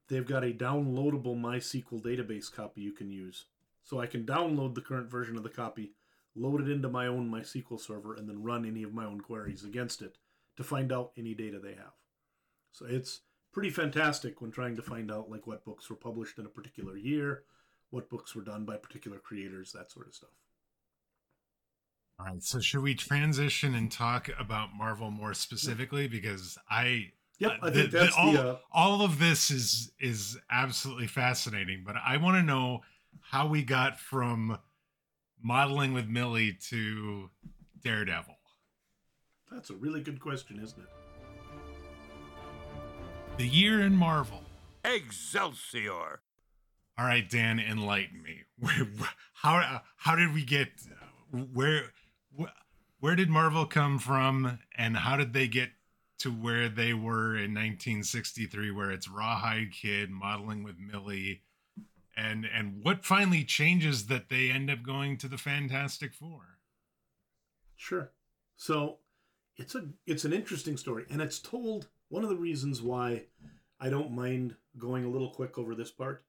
[0.09, 3.45] they've got a downloadable MySQL database copy you can use.
[3.85, 5.93] So I can download the current version of the copy,
[6.39, 9.65] load it into my own MySQL server, and then run any of my own queries
[9.65, 10.17] against it
[10.57, 11.95] to find out any data they have.
[12.73, 13.21] So it's
[13.53, 16.97] pretty fantastic when trying to find out like what books were published in a particular
[16.97, 17.45] year,
[17.91, 20.31] what books were done by particular creators, that sort of stuff.
[22.21, 27.53] All right, so should we transition and talk about Marvel more specifically because I Yep,
[27.63, 31.85] Uh, I think the- that's all, the, uh, all of this is is absolutely fascinating,
[31.85, 32.83] but I want to know
[33.21, 34.59] how we got from
[35.43, 37.31] modeling with Millie to
[37.83, 38.37] Daredevil.
[39.51, 40.89] that's a really good question, isn't it?
[43.39, 44.43] The year in Marvel.
[44.85, 46.21] Excelsior!
[46.99, 48.43] All right, Dan, enlighten me.
[48.59, 48.89] Where,
[49.35, 50.69] how how did we get
[51.31, 51.93] where
[53.01, 55.71] where did Marvel come from, and how did they get
[56.19, 61.43] to where they were in 1963, where it's Rawhide Kid modeling with Millie,
[62.19, 66.59] and and what finally changes that they end up going to the Fantastic Four?
[67.77, 68.11] Sure.
[68.57, 68.99] So
[69.57, 71.89] it's a it's an interesting story, and it's told.
[72.11, 73.25] One of the reasons why
[73.79, 76.25] I don't mind going a little quick over this part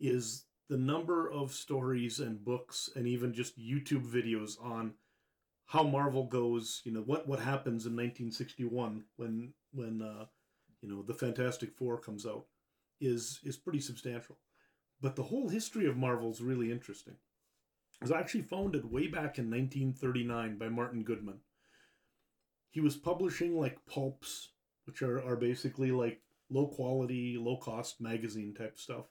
[0.00, 4.94] is the number of stories and books and even just YouTube videos on
[5.66, 6.82] how Marvel goes.
[6.84, 10.26] You know what what happens in 1961 when when uh,
[10.82, 12.46] you know the Fantastic Four comes out
[13.00, 14.36] is is pretty substantial.
[15.00, 17.14] But the whole history of Marvel is really interesting.
[18.00, 21.40] It was actually founded way back in 1939 by Martin Goodman.
[22.70, 24.50] He was publishing like pulps,
[24.84, 29.06] which are, are basically like low quality, low cost magazine type stuff.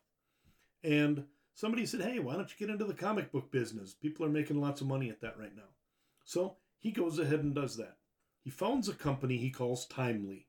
[0.83, 3.93] And somebody said, Hey, why don't you get into the comic book business?
[3.93, 5.69] People are making lots of money at that right now.
[6.25, 7.97] So he goes ahead and does that.
[8.43, 10.47] He founds a company he calls Timely.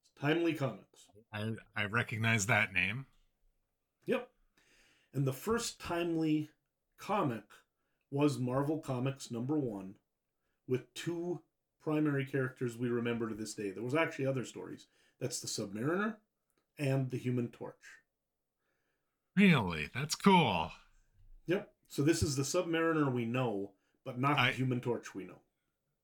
[0.00, 1.06] It's Timely Comics.
[1.32, 3.06] I I recognize that name.
[4.06, 4.28] Yep.
[5.14, 6.50] And the first timely
[6.98, 7.44] comic
[8.10, 9.94] was Marvel Comics number one,
[10.68, 11.40] with two
[11.82, 13.70] primary characters we remember to this day.
[13.70, 14.86] There was actually other stories.
[15.20, 16.16] That's the Submariner
[16.78, 17.74] and the Human Torch.
[19.36, 20.70] Really, that's cool.
[21.46, 21.72] Yep.
[21.88, 23.72] So this is the Submariner we know,
[24.04, 25.40] but not I- the Human Torch we know.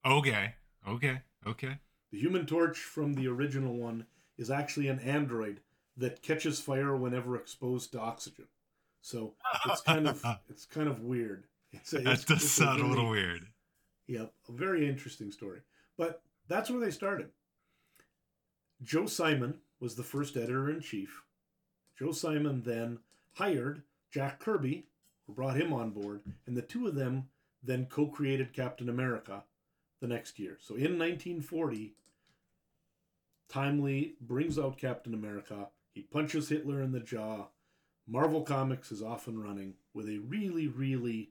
[0.04, 0.54] Okay.
[0.86, 1.22] Okay.
[1.46, 1.78] Okay.
[2.10, 4.06] The Human Torch from the original one
[4.38, 5.60] is actually an android
[5.96, 8.46] that catches fire whenever exposed to oxygen.
[9.00, 9.34] So
[9.66, 11.44] it's kind of it's kind of weird.
[11.72, 13.46] It's a, that does it's sound a little weird.
[14.06, 15.60] Yep, a very interesting story.
[15.96, 17.28] But that's where they started.
[18.82, 21.22] Joe Simon was the first editor in chief.
[21.98, 22.98] Joe Simon then
[23.34, 24.86] hired Jack Kirby,
[25.26, 27.28] who brought him on board, and the two of them
[27.62, 29.44] then co created Captain America
[30.00, 30.56] the next year.
[30.60, 31.94] So in 1940,
[33.48, 35.68] Timely brings out Captain America.
[35.92, 37.46] He punches Hitler in the jaw.
[38.08, 41.30] Marvel Comics is off and running with a really, really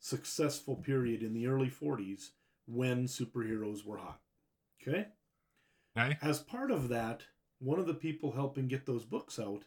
[0.00, 2.30] successful period in the early 40s
[2.66, 4.20] when superheroes were hot.
[4.80, 5.08] Okay?
[5.96, 6.16] Okay.
[6.22, 7.22] As part of that,
[7.58, 9.64] one of the people helping get those books out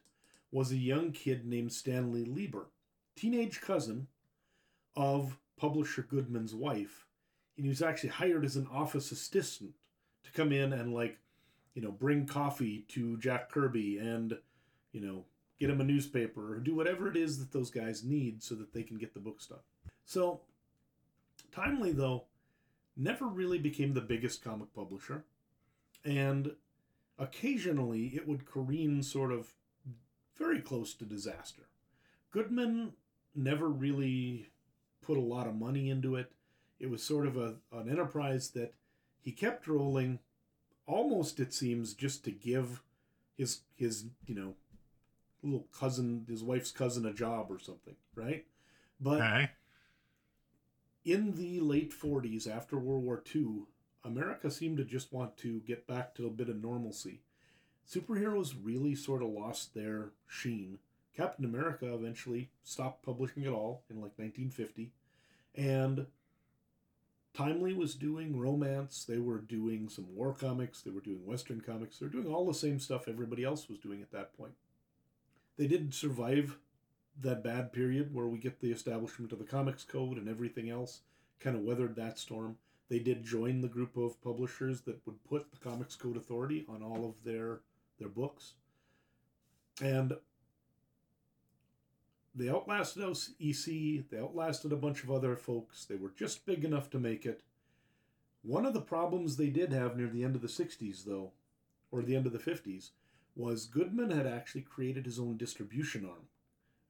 [0.51, 2.69] was a young kid named Stanley Lieber,
[3.15, 4.07] teenage cousin
[4.95, 7.05] of publisher Goodman's wife.
[7.55, 9.75] And he was actually hired as an office assistant
[10.23, 11.19] to come in and, like,
[11.75, 14.38] you know, bring coffee to Jack Kirby and,
[14.91, 15.25] you know,
[15.60, 18.74] get him a newspaper or do whatever it is that those guys need so that
[18.74, 19.60] they can get the books done.
[20.06, 20.41] So,
[21.52, 22.26] Timely, though,
[22.98, 25.24] never really became the biggest comic publisher.
[26.04, 26.52] And
[27.18, 29.54] occasionally it would careen sort of
[30.38, 31.63] very close to disaster.
[32.32, 32.94] Goodman
[33.34, 34.50] never really
[35.02, 36.32] put a lot of money into it.
[36.80, 38.74] It was sort of a, an enterprise that
[39.22, 40.20] he kept rolling
[40.88, 42.84] almost it seems just to give
[43.38, 44.54] his his you know
[45.45, 48.45] little cousin his wife's cousin a job or something right?
[48.99, 49.49] But Okay.
[51.03, 53.63] in the late 40s after world war ii
[54.03, 57.21] america seemed to just want to get back to a bit of normalcy.
[57.88, 60.79] Superheroes really sort of lost their sheen.
[61.15, 64.91] Captain america eventually stopped publishing at all in like 1950
[65.55, 66.08] and
[67.34, 71.97] timely was doing romance they were doing some war comics they were doing western comics
[71.99, 74.53] they were doing all the same stuff everybody else was doing at that point
[75.58, 76.58] they did survive
[77.22, 81.02] that bad period where we get the establishment of the comics code and everything else
[81.39, 82.58] kind of weathered that storm.
[82.89, 86.84] They did join the group of publishers that would put the comics code authority on
[86.84, 87.62] all of their
[88.00, 88.54] their books.
[89.82, 90.13] And
[92.36, 93.04] they outlasted
[93.39, 95.86] ec they outlasted a bunch of other folks.
[95.86, 97.41] They were just big enough to make it.
[98.44, 101.32] One of the problems they did have near the end of the 60s though
[101.91, 102.91] or the end of the 50s
[103.36, 106.28] was goodman had actually created his own distribution arm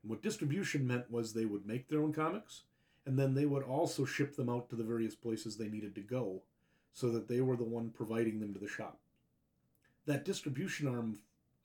[0.06, 2.62] and what distribution meant was they would make their own comics,
[3.08, 6.02] and then they would also ship them out to the various places they needed to
[6.02, 6.44] go,
[6.94, 9.00] so that they were the one providing them to the shop.
[10.06, 11.18] That distribution arm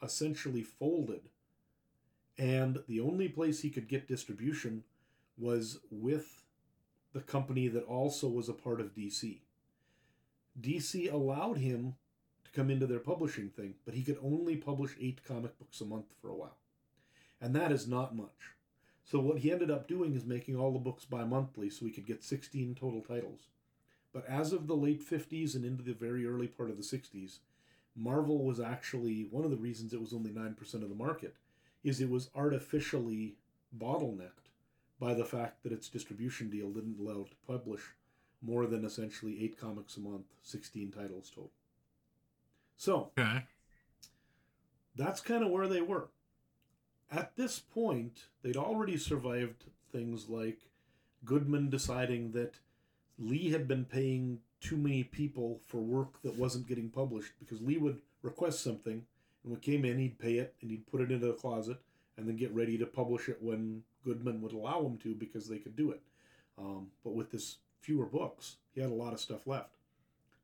[0.02, 1.28] essentially folded,
[2.38, 4.84] and the only place he could get distribution
[5.36, 6.42] was with
[7.12, 9.40] the company that also was a part of DC.
[10.58, 11.96] DC allowed him
[12.50, 15.84] to come into their publishing thing, but he could only publish eight comic books a
[15.84, 16.56] month for a while
[17.40, 18.54] and that is not much.
[19.04, 22.06] So what he ended up doing is making all the books bi-monthly so he could
[22.06, 23.48] get 16 total titles.
[24.12, 27.38] But as of the late 50s and into the very early part of the 60s,
[27.96, 31.34] Marvel was actually one of the reasons it was only 9% of the market
[31.82, 33.36] is it was artificially
[33.76, 34.50] bottlenecked
[35.00, 37.80] by the fact that its distribution deal didn't allow it to publish
[38.42, 41.50] more than essentially 8 comics a month, 16 titles total.
[42.80, 43.44] So, Okay.
[44.96, 46.08] that's kind of where they were.
[47.10, 50.60] At this point, they'd already survived things like
[51.22, 52.54] Goodman deciding that
[53.18, 57.76] Lee had been paying too many people for work that wasn't getting published because Lee
[57.76, 59.04] would request something
[59.42, 61.76] and when it came in, he'd pay it and he'd put it into the closet
[62.16, 65.58] and then get ready to publish it when Goodman would allow him to because they
[65.58, 66.00] could do it.
[66.56, 69.76] Um, but with this fewer books, he had a lot of stuff left.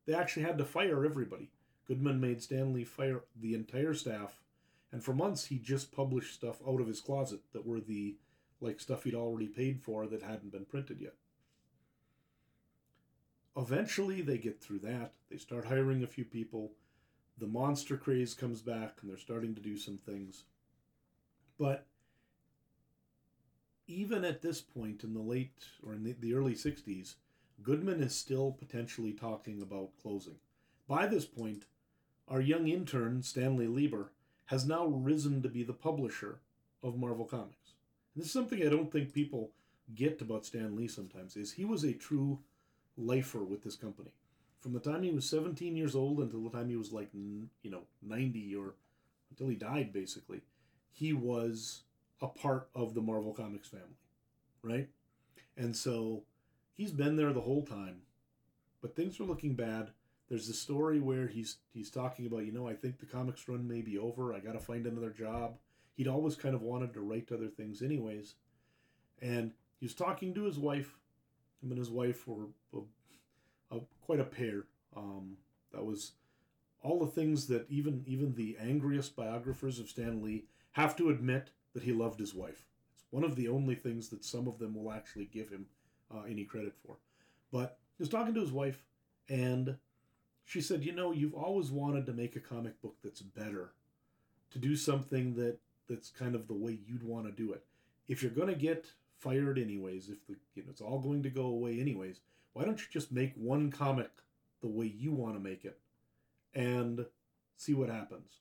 [0.05, 1.51] They actually had to fire everybody.
[1.87, 4.41] Goodman made Stanley fire the entire staff
[4.93, 8.16] and for months he just published stuff out of his closet that were the
[8.61, 11.14] like stuff he'd already paid for that hadn't been printed yet.
[13.57, 15.12] Eventually they get through that.
[15.30, 16.72] They start hiring a few people.
[17.39, 20.45] The monster craze comes back and they're starting to do some things.
[21.59, 21.87] But
[23.87, 27.14] even at this point in the late or in the, the early 60s,
[27.62, 30.37] Goodman is still potentially talking about closing.
[30.89, 31.64] By this point,
[32.29, 34.12] our young intern, Stanley Lieber,
[34.47, 36.41] has now risen to be the publisher
[36.83, 37.74] of Marvel Comics.
[38.14, 39.51] And this is something I don't think people
[39.95, 42.39] get about Stan Lee sometimes is he was a true
[42.97, 44.11] lifer with this company.
[44.61, 47.70] From the time he was 17 years old until the time he was like you
[47.70, 48.74] know 90 or
[49.31, 50.41] until he died basically,
[50.93, 51.83] he was
[52.20, 53.99] a part of the Marvel Comics family,
[54.62, 54.89] right?
[55.57, 56.22] And so
[56.77, 58.03] he's been there the whole time,
[58.81, 59.91] but things are looking bad.
[60.29, 63.66] There's a story where he's he's talking about, you know, I think the comics run
[63.68, 64.35] may be over.
[64.35, 65.59] I got to find another job.
[65.95, 68.35] He'd always kind of wanted to write other things, anyways,
[69.22, 70.99] and he was talking to his wife.
[71.62, 74.64] Him and his wife were a, a, quite a pair.
[74.95, 75.37] Um,
[75.72, 76.12] that was
[76.83, 81.51] all the things that even even the angriest biographers of Stan Lee have to admit
[81.72, 82.64] that he loved his wife.
[82.95, 85.66] It's one of the only things that some of them will actually give him
[86.14, 86.97] uh, any credit for.
[87.53, 88.85] But he was talking to his wife,
[89.29, 89.77] and
[90.47, 93.73] she said, "You know, you've always wanted to make a comic book that's better,
[94.53, 97.65] to do something that that's kind of the way you'd want to do it.
[98.09, 101.31] If you're going to get fired anyways, if the you know it's all going to
[101.31, 102.21] go away anyways,
[102.53, 104.11] why don't you just make one comic
[104.63, 105.81] the way you want to make it,
[106.55, 107.07] and
[107.57, 108.41] see what happens?"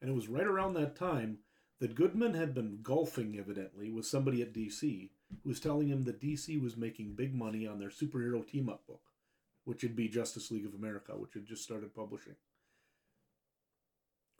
[0.00, 1.38] And it was right around that time
[1.80, 5.10] that Goodman had been golfing, evidently, with somebody at DC
[5.42, 8.86] who was telling him that DC was making big money on their superhero team up
[8.86, 9.02] book,
[9.68, 12.36] which would be Justice League of America, which had just started publishing.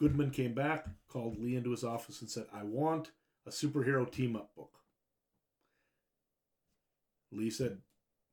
[0.01, 3.11] Goodman came back, called Lee into his office, and said, I want
[3.47, 4.79] a superhero team up book.
[7.31, 7.77] Lee said,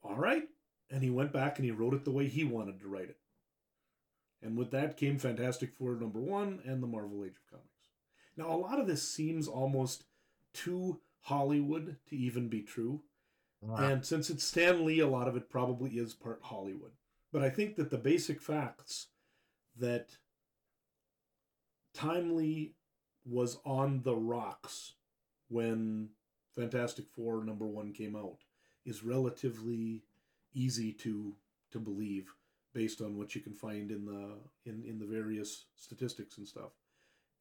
[0.04, 0.44] All right.
[0.90, 3.18] And he went back and he wrote it the way he wanted to write it.
[4.42, 7.90] And with that came Fantastic Four number one and the Marvel Age of Comics.
[8.38, 10.06] Now, a lot of this seems almost
[10.54, 13.02] too Hollywood to even be true.
[13.66, 13.78] Wow.
[13.78, 16.92] And since it's Stan Lee, a lot of it probably is part Hollywood.
[17.34, 19.08] But I think that the basic facts
[19.80, 20.10] that
[21.94, 22.76] Timely
[23.26, 24.94] was on the rocks
[25.50, 26.10] when
[26.56, 28.38] Fantastic Four number one came out
[28.86, 30.04] is relatively
[30.54, 31.34] easy to
[31.72, 32.32] to believe
[32.74, 34.38] based on what you can find in the
[34.70, 36.72] in, in the various statistics and stuff.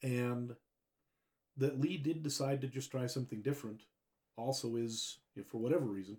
[0.02, 0.56] And
[1.56, 3.82] that Lee did decide to just try something different
[4.36, 6.18] also is for whatever reason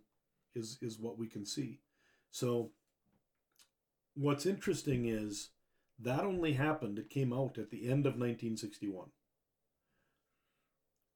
[0.54, 1.80] is is what we can see.
[2.32, 2.72] So
[4.16, 5.50] what's interesting is
[6.00, 9.08] that only happened it came out at the end of 1961.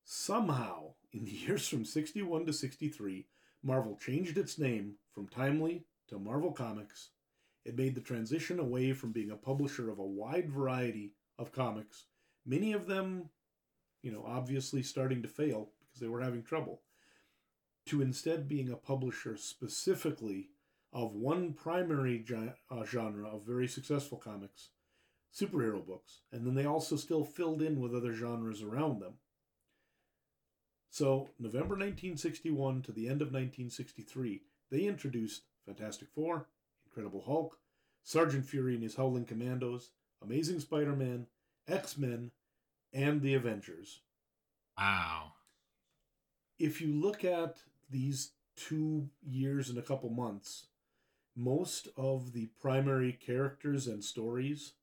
[0.03, 3.27] Somehow in the years from 61 to 63
[3.61, 7.09] Marvel changed its name from Timely to Marvel Comics.
[7.65, 12.05] It made the transition away from being a publisher of a wide variety of comics,
[12.45, 13.29] many of them
[14.01, 16.81] you know, obviously starting to fail because they were having trouble,
[17.87, 20.49] to instead being a publisher specifically
[20.91, 22.23] of one primary
[22.71, 24.69] uh, genre of very successful comics,
[25.33, 29.13] superhero books, and then they also still filled in with other genres around them.
[30.89, 36.47] So, November 1961 to the end of 1963, they introduced Fantastic Four,
[36.87, 37.57] Incredible Hulk,
[38.03, 39.91] Sergeant Fury and his Howling Commandos,
[40.23, 41.27] Amazing Spider Man,
[41.67, 42.31] X Men,
[42.91, 44.01] and the Avengers.
[44.77, 45.33] Wow.
[46.59, 47.57] If you look at
[47.89, 50.65] these two years and a couple months,
[51.35, 54.73] most of the primary characters and stories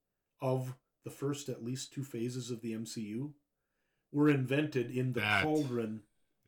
[0.41, 0.75] of
[1.05, 3.31] the first at least two phases of the MCU
[4.13, 6.01] were invented in the that, cauldron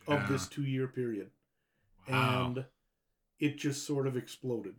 [0.09, 0.15] yeah.
[0.15, 1.31] of this two year period.
[2.09, 2.47] Wow.
[2.47, 2.65] And
[3.39, 4.77] it just sort of exploded.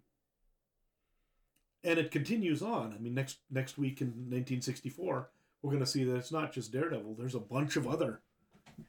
[1.83, 2.93] And it continues on.
[2.93, 5.29] I mean, next next week in 1964,
[5.61, 7.15] we're going to see that it's not just Daredevil.
[7.17, 8.21] There's a bunch of other,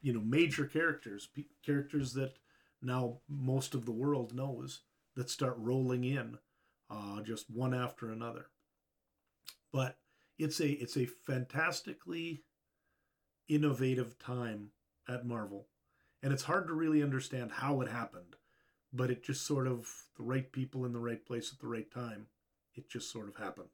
[0.03, 2.39] you know, major characters, p- characters that
[2.83, 4.81] now most of the world knows
[5.17, 6.39] that start rolling in,
[6.91, 8.47] uh, just one after another.
[9.73, 9.99] But
[10.39, 12.45] it's a it's a fantastically
[13.49, 14.71] innovative time
[15.07, 15.69] at Marvel,
[16.23, 18.37] and it's hard to really understand how it happened,
[18.93, 21.91] but it just sort of the right people in the right place at the right
[21.91, 22.29] time.
[22.75, 23.71] It just sort of happened.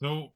[0.00, 0.32] So,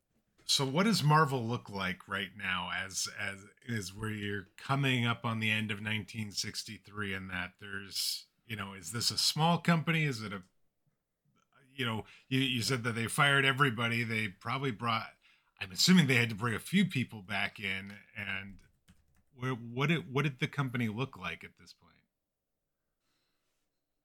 [0.46, 5.24] so what does Marvel look like right now as as is where you're coming up
[5.24, 10.04] on the end of 1963 and that there's you know is this a small company?
[10.04, 10.42] Is it a
[11.74, 14.04] you know you, you said that they fired everybody.
[14.04, 15.06] They probably brought
[15.60, 17.94] i'm assuming they had to bring a few people back in.
[18.16, 18.56] And
[19.38, 21.94] where what did what did the company look like at this point?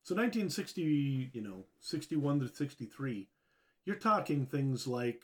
[0.04, 3.28] So 1960 you know 61 to 63
[3.84, 5.24] you're talking things like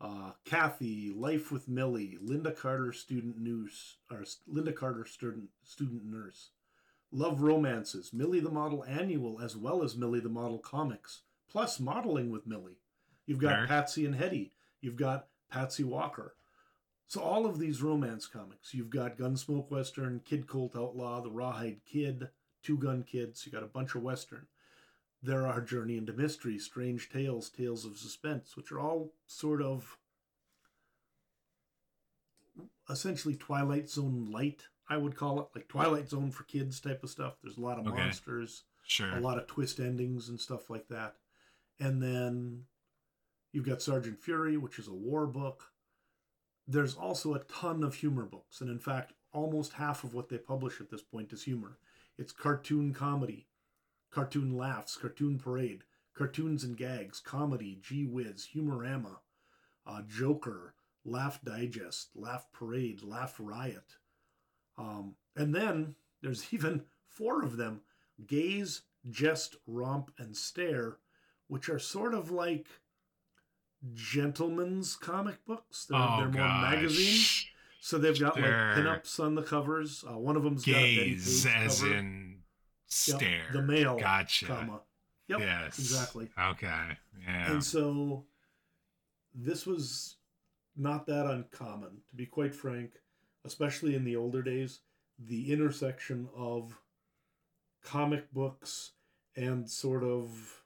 [0.00, 6.50] uh, Kathy, Life with Millie, Linda Carter, student nurse, or Lynda Carter, student student nurse,
[7.10, 12.30] Love Romances, Millie the Model Annual, as well as Millie the Model comics, plus modeling
[12.30, 12.78] with Millie.
[13.26, 14.52] You've got Patsy and Hetty.
[14.80, 16.34] You've got Patsy Walker.
[17.08, 18.74] So all of these romance comics.
[18.74, 22.28] You've got Gunsmoke Western, Kid Colt Outlaw, The Rawhide Kid,
[22.62, 23.46] Two Gun Kids.
[23.46, 24.46] You got a bunch of Western.
[25.26, 29.98] There are Journey into Mystery, Strange Tales, Tales of Suspense, which are all sort of
[32.88, 37.10] essentially Twilight Zone light I would call it, like Twilight Zone for kids type of
[37.10, 37.38] stuff.
[37.42, 37.96] There's a lot of Okay.
[38.04, 39.16] monsters, Sure.
[39.16, 41.16] a lot of twist endings and stuff like that.
[41.80, 42.68] And then
[43.50, 45.72] you've got Sergeant Fury, which is a war book.
[46.68, 50.38] There's also a ton of humor books, and in fact, almost half of what they
[50.38, 51.80] publish at this point is humor.
[52.16, 53.48] It's cartoon comedy,
[54.16, 55.82] cartoon laughs, cartoon parade,
[56.16, 59.18] cartoons and gags, comedy, gee whiz, humorama,
[59.86, 60.72] uh, Joker,
[61.04, 63.96] Laugh Digest, Laugh Parade, Laugh Riot.
[64.78, 67.82] Um, and then there's even four of them
[68.26, 70.96] Gaze, Jest, Romp, and Stare,
[71.48, 72.68] which are sort of like
[73.92, 75.84] gentlemen's comic books.
[75.90, 77.44] They're, oh they're more magazines.
[77.80, 78.76] So they've got Stare.
[78.76, 80.02] like pinups on the covers.
[80.08, 81.46] Uh, one of them's got a as
[81.82, 81.94] cover.
[81.94, 82.35] in
[83.08, 83.46] Yep, stare.
[83.52, 84.46] the male, Gotcha.
[84.46, 84.80] comma.
[85.28, 85.78] Yep, yes.
[85.78, 86.30] exactly.
[86.38, 86.96] Okay.
[87.26, 87.52] Yeah.
[87.52, 88.24] And so
[89.34, 90.16] this was
[90.76, 92.92] not that uncommon, to be quite frank,
[93.44, 94.80] especially in the older days.
[95.18, 96.78] The intersection of
[97.82, 98.92] comic books
[99.34, 100.62] and sort of,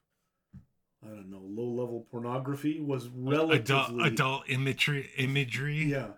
[1.03, 3.57] I don't know, low level pornography was relatively.
[3.57, 5.85] adult adult imagery imagery.
[5.85, 6.09] Yeah,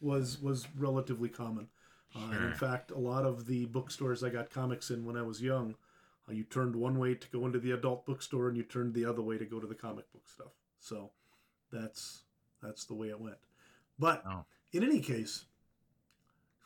[0.00, 1.68] was was relatively common.
[2.16, 5.22] Uh, and in fact, a lot of the bookstores I got comics in when I
[5.22, 5.74] was young,
[6.28, 9.04] uh, you turned one way to go into the adult bookstore, and you turned the
[9.04, 10.52] other way to go to the comic book stuff.
[10.78, 11.10] So
[11.72, 12.22] that's
[12.62, 13.38] that's the way it went.
[13.98, 14.44] But Oh.
[14.72, 15.44] in any case,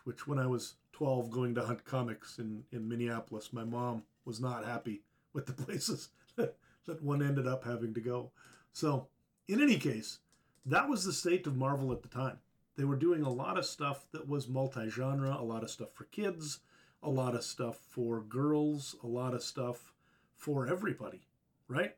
[0.05, 4.41] which when I was twelve, going to hunt comics in in Minneapolis, my mom was
[4.41, 8.31] not happy with the places that, that one ended up having to go.
[8.73, 9.09] So
[9.49, 10.19] in any case,
[10.67, 12.39] that was the state of Marvel at the time.
[12.79, 15.89] They were doing a lot of stuff that was multi genre, a lot of stuff
[15.95, 16.61] for kids,
[17.03, 19.93] a lot of stuff for girls, a lot of stuff
[20.37, 21.23] for everybody,
[21.67, 21.97] right?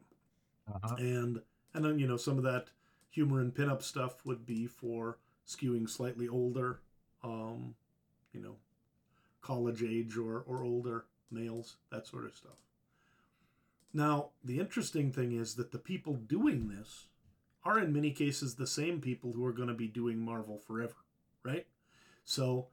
[0.66, 0.96] Uh-huh.
[0.96, 1.42] And
[1.74, 2.68] and then you know some of that
[3.10, 6.80] humor and pinup stuff would be for skewing slightly older,
[7.22, 7.74] um,
[8.32, 8.56] you know,
[9.42, 12.56] college age or or older males, that sort of stuff.
[13.92, 17.08] Now, the interesting thing is that the people doing this
[17.64, 20.96] are in many cases the same people who are going to be doing Marvel forever,
[21.44, 21.66] right?
[22.24, 22.68] So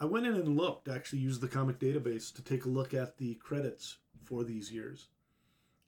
[0.00, 3.16] I went in and looked, actually used the comic database to take a look at
[3.16, 5.08] the credits for these years.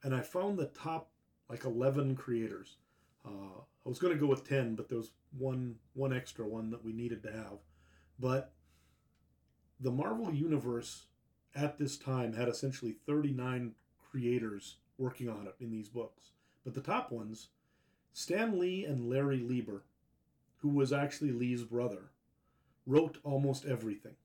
[0.03, 1.11] And I found the top
[1.49, 2.77] like 11 creators.
[3.25, 6.71] Uh, I was going to go with 10, but there was one one extra one
[6.71, 7.59] that we needed to have.
[8.19, 8.53] But
[9.79, 11.07] the Marvel universe
[11.55, 13.73] at this time had essentially 39
[14.11, 16.33] creators working on it in these books.
[16.65, 17.49] But the top ones,
[18.13, 19.83] Stan Lee and Larry Lieber,
[20.59, 22.11] who was actually Lee's brother,
[22.87, 24.17] wrote almost everything.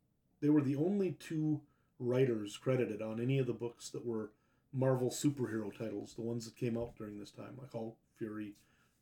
[0.42, 1.62] They were the only two
[2.00, 4.32] writers credited on any of the books that were
[4.74, 8.56] Marvel superhero titles, the ones that came out during this time, like Hulk, Fury,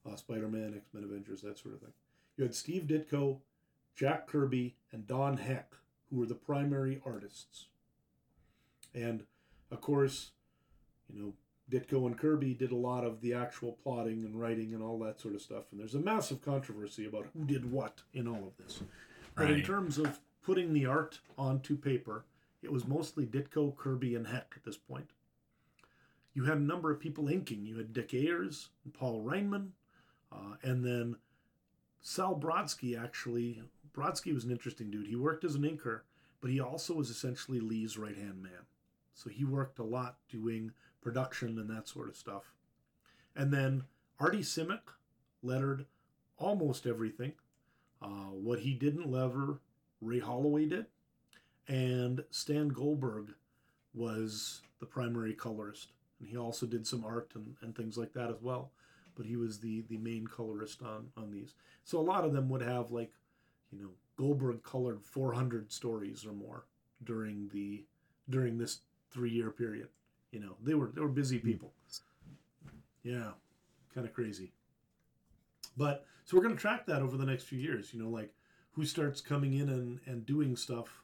[0.06, 1.94] uh, Spider Man, X Men Avengers, that sort of thing.
[2.38, 3.40] You had Steve Ditko,
[3.96, 5.74] Jack Kirby, and Don Heck,
[6.10, 7.68] who were the primary artists.
[8.94, 9.24] And
[9.72, 10.32] of course,
[11.12, 11.34] you know,
[11.72, 15.20] Ditko and Kirby did a lot of the actual plotting and writing and all that
[15.20, 15.64] sort of stuff.
[15.72, 18.82] And there's a massive controversy about who did what in all of this.
[19.36, 22.26] But in terms of putting the art onto paper,
[22.62, 25.10] it was mostly Ditko, Kirby, and Heck at this point.
[26.34, 27.66] You had a number of people inking.
[27.66, 29.70] You had Dick Ayers and Paul Reinman,
[30.32, 31.16] uh, and then
[32.02, 33.62] Sol Brodsky actually.
[33.96, 35.08] Brodsky was an interesting dude.
[35.08, 36.02] He worked as an inker,
[36.42, 38.66] but he also was essentially Lee's right hand man.
[39.14, 40.72] So he worked a lot doing
[41.04, 42.54] production and that sort of stuff.
[43.36, 43.84] And then
[44.20, 44.82] Artie Simek
[45.42, 45.86] lettered
[46.38, 47.34] almost everything.
[48.02, 49.60] Uh, what he didn't lever,
[50.02, 50.86] Ray Holloway did.
[51.68, 53.34] And Stan Goldberg
[53.94, 55.90] was the primary colorist.
[56.20, 58.72] And he also did some art and, and things like that as well.
[59.16, 61.54] But he was the, the main colorist on, on these.
[61.84, 63.12] So a lot of them would have like,
[63.72, 66.66] you know, Goldberg colored 400 stories or more
[67.04, 67.84] during the
[68.30, 68.80] during this
[69.12, 69.90] three year period.
[70.34, 71.72] You know, they were they were busy people.
[73.04, 73.32] Yeah,
[73.94, 74.52] kind of crazy.
[75.78, 77.94] But so we're going to track that over the next few years.
[77.94, 78.34] You know, like
[78.72, 81.04] who starts coming in and and doing stuff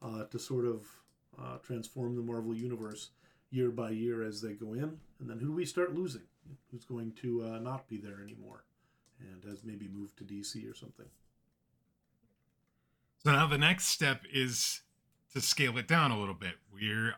[0.00, 0.86] uh, to sort of
[1.36, 3.10] uh, transform the Marvel universe
[3.50, 6.22] year by year as they go in, and then who do we start losing?
[6.70, 8.64] Who's going to uh, not be there anymore,
[9.18, 11.06] and has maybe moved to DC or something?
[13.24, 14.82] So now the next step is
[15.32, 16.54] to scale it down a little bit.
[16.72, 17.16] We're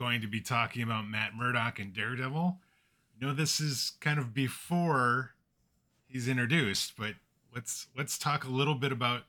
[0.00, 2.56] going to be talking about Matt Murdock and Daredevil.
[2.58, 5.32] I know this is kind of before
[6.06, 7.16] he's introduced, but
[7.54, 9.24] let's let's talk a little bit about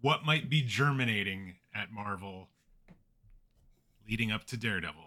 [0.00, 2.48] what might be germinating at Marvel
[4.08, 5.04] leading up to Daredevil.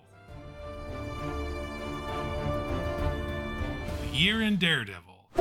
[4.02, 5.32] The year in Daredevil.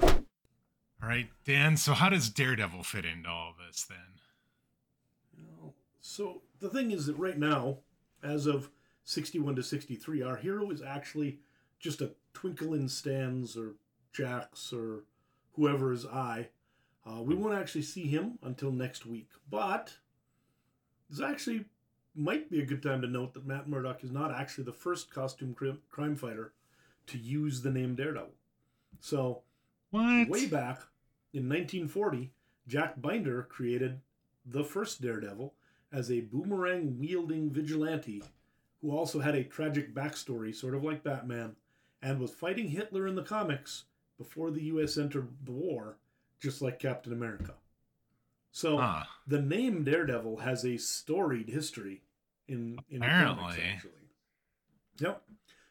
[0.00, 1.76] All right, Dan.
[1.76, 3.98] So how does Daredevil fit into all this then?
[6.00, 7.78] So the thing is that right now,
[8.22, 8.70] as of
[9.04, 11.38] 61 to 63, our hero is actually
[11.80, 13.74] just a twinkle in Stan's or
[14.12, 15.04] Jack's or
[15.54, 16.48] whoever's eye.
[17.04, 19.28] Uh, we won't actually see him until next week.
[19.50, 19.96] But
[21.10, 21.64] this actually
[22.14, 25.10] might be a good time to note that Matt Murdock is not actually the first
[25.12, 26.52] costume crim- crime fighter
[27.08, 28.34] to use the name Daredevil.
[29.00, 29.42] So,
[29.90, 30.28] What?
[30.28, 30.82] way back
[31.32, 32.30] in 1940,
[32.68, 34.00] Jack Binder created
[34.46, 35.54] the first Daredevil
[35.92, 38.22] as a boomerang wielding vigilante
[38.80, 41.54] who also had a tragic backstory, sort of like Batman,
[42.02, 43.84] and was fighting Hitler in the comics
[44.18, 45.98] before the US entered the war,
[46.40, 47.54] just like Captain America.
[48.50, 49.04] So Huh.
[49.26, 52.02] the name Daredevil has a storied history
[52.48, 53.44] in in the Apparently.
[53.44, 53.92] comics, actually.
[54.98, 55.22] Yep.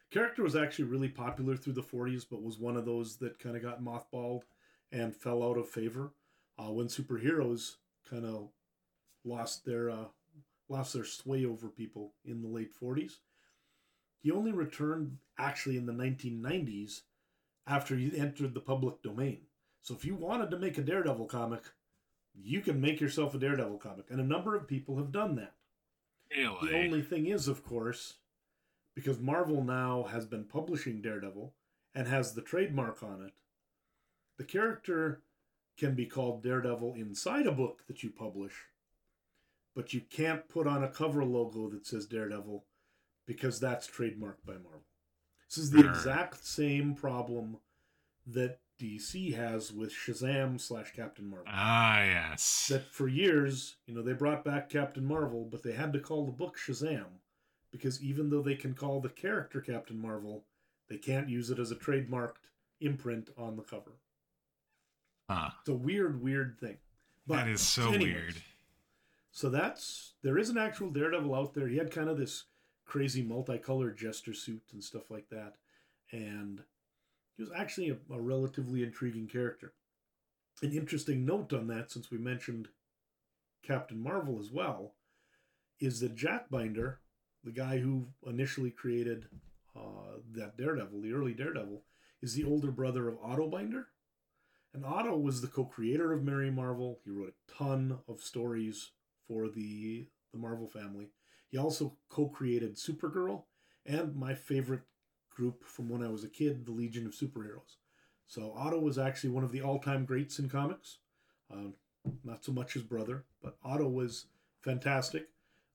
[0.09, 3.55] Character was actually really popular through the 40s, but was one of those that kind
[3.55, 4.43] of got mothballed
[4.91, 6.11] and fell out of favor
[6.59, 7.75] uh, when superheroes
[8.09, 8.49] kind of
[9.23, 10.05] lost their uh,
[10.69, 13.13] lost their sway over people in the late 40s.
[14.21, 17.01] He only returned actually in the 1990s
[17.67, 19.41] after he entered the public domain.
[19.81, 21.63] So if you wanted to make a Daredevil comic,
[22.33, 25.53] you can make yourself a Daredevil comic, and a number of people have done that.
[26.35, 26.69] Really?
[26.69, 28.15] The only thing is, of course,
[28.95, 31.53] because Marvel now has been publishing Daredevil
[31.93, 33.33] and has the trademark on it,
[34.37, 35.21] the character
[35.77, 38.53] can be called Daredevil inside a book that you publish,
[39.75, 42.65] but you can't put on a cover logo that says Daredevil
[43.25, 44.83] because that's trademarked by Marvel.
[45.49, 47.57] This is the exact same problem
[48.27, 52.67] that DC has with Shazam slash Captain Marvel Ah, yes.
[52.69, 56.25] that for years, you know, they brought back Captain Marvel, but they had to call
[56.25, 57.05] the book Shazam
[57.71, 60.45] because even though they can call the character Captain Marvel,
[60.89, 62.35] they can't use it as a trademarked
[62.81, 63.91] imprint on the cover.
[65.29, 65.49] Huh.
[65.61, 66.77] It's a weird, weird thing.
[67.27, 68.35] But That is so anyways, weird.
[69.31, 71.67] So that's there is an actual Daredevil out there.
[71.67, 72.45] He had kind of this
[72.85, 75.53] crazy multicolored jester suit and stuff like that,
[76.11, 76.61] and
[77.37, 79.73] he was actually a, a relatively intriguing character.
[80.61, 82.67] An interesting note on that, since we mentioned
[83.65, 84.95] Captain Marvel as well,
[85.79, 86.99] is that Jack Binder,
[87.43, 89.27] the guy who initially created
[89.75, 91.81] uh, that Daredevil, the early Daredevil,
[92.21, 93.87] is the older brother of Otto Binder.
[94.73, 96.99] And Otto was the co-creator of Mary Marvel.
[97.03, 98.91] He wrote a ton of stories
[99.31, 101.07] for the the Marvel family.
[101.49, 103.43] He also co-created Supergirl
[103.85, 104.81] and my favorite
[105.29, 107.77] group from when I was a kid, the Legion of Superheroes.
[108.27, 110.97] So Otto was actually one of the all-time greats in comics.
[111.53, 111.71] Uh,
[112.23, 114.25] not so much his brother, but Otto was
[114.61, 115.27] fantastic.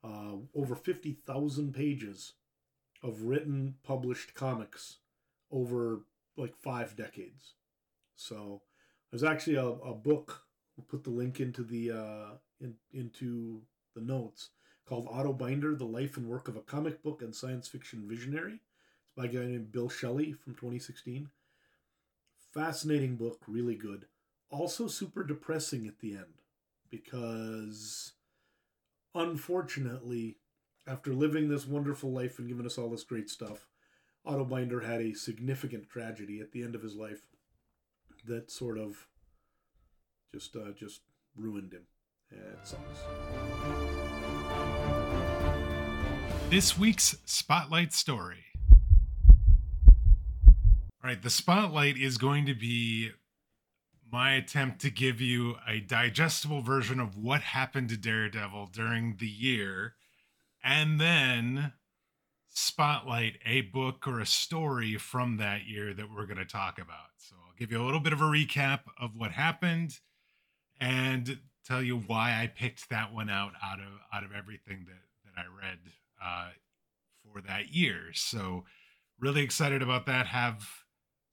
[0.04, 2.34] Uh, over fifty thousand pages
[3.02, 4.98] of written, published comics
[5.50, 6.02] over
[6.36, 7.54] like five decades.
[8.16, 8.62] So
[9.10, 10.42] there's actually a, a book.
[10.76, 12.30] We'll put the link into the uh,
[12.60, 13.62] in, into
[13.94, 14.50] the notes
[14.86, 18.60] called Otto Binder: The Life and Work of a Comic Book and Science Fiction Visionary.
[19.04, 21.30] It's by a guy named Bill Schelly from 2016.
[22.52, 24.06] Fascinating book, really good.
[24.50, 26.40] Also super depressing at the end
[26.90, 28.12] because
[29.14, 30.36] unfortunately,
[30.86, 33.66] after living this wonderful life and giving us all this great stuff,
[34.24, 37.26] Otto Binder had a significant tragedy at the end of his life
[38.26, 39.06] that sort of
[40.32, 41.02] just uh, just
[41.36, 41.86] ruined him.
[46.50, 48.44] This week's Spotlight story.
[50.48, 53.10] All right, the Spotlight is going to be
[54.10, 59.28] my attempt to give you a digestible version of what happened to Daredevil during the
[59.28, 59.94] year,
[60.62, 61.72] and then
[62.48, 67.10] spotlight a book or a story from that year that we're going to talk about.
[67.18, 69.98] So I'll give you a little bit of a recap of what happened
[70.80, 75.02] and tell you why I picked that one out out of out of everything that
[75.24, 75.78] that I read
[76.22, 76.50] uh,
[77.22, 78.12] for that year.
[78.14, 78.64] So
[79.18, 80.26] really excited about that.
[80.26, 80.66] Have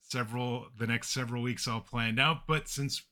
[0.02, 3.02] several the next several weeks all planned out, but since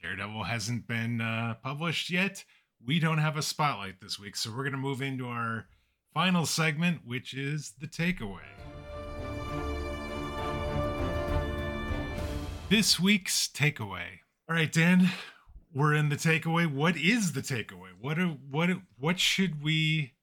[0.00, 2.44] Daredevil hasn't been uh, published yet,
[2.84, 4.36] we don't have a spotlight this week.
[4.36, 5.66] So we're to move into our
[6.12, 8.40] final segment, which is the takeaway.
[12.68, 14.20] This week's takeaway.
[14.48, 15.10] All right, Dan,
[15.74, 16.66] we're in the takeaway.
[16.66, 17.90] What is the takeaway?
[17.98, 20.14] What are, what what should we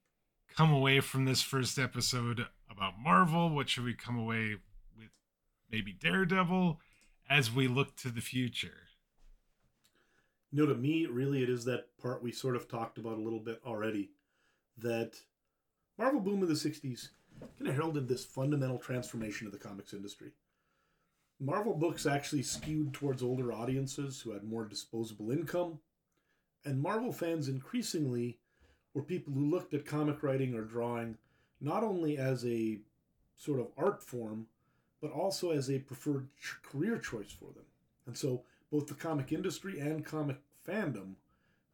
[0.56, 3.50] come away from this first episode about Marvel?
[3.50, 4.56] What should we come away
[4.98, 5.10] with
[5.72, 6.80] maybe Daredevil
[7.30, 8.90] as we look to the future?
[10.52, 13.22] You know, to me, really, it is that part we sort of talked about a
[13.22, 14.10] little bit already.
[14.78, 15.14] That
[15.98, 17.10] Marvel boom of the 60s
[17.58, 20.32] kind of heralded this fundamental transformation of the comics industry.
[21.40, 25.80] Marvel books actually skewed towards older audiences who had more disposable income,
[26.66, 28.38] and Marvel fans increasingly
[28.94, 31.18] were people who looked at comic writing or drawing
[31.62, 32.80] not only as a
[33.38, 34.48] sort of art form,
[35.02, 37.66] but also as a preferred ch- career choice for them.
[38.06, 40.38] And so both the comic industry and comic
[40.68, 41.14] fandom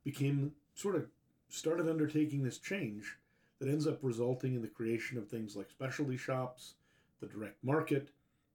[0.03, 1.07] became sort of
[1.49, 3.17] started undertaking this change
[3.59, 6.75] that ends up resulting in the creation of things like specialty shops,
[7.19, 8.09] the direct market.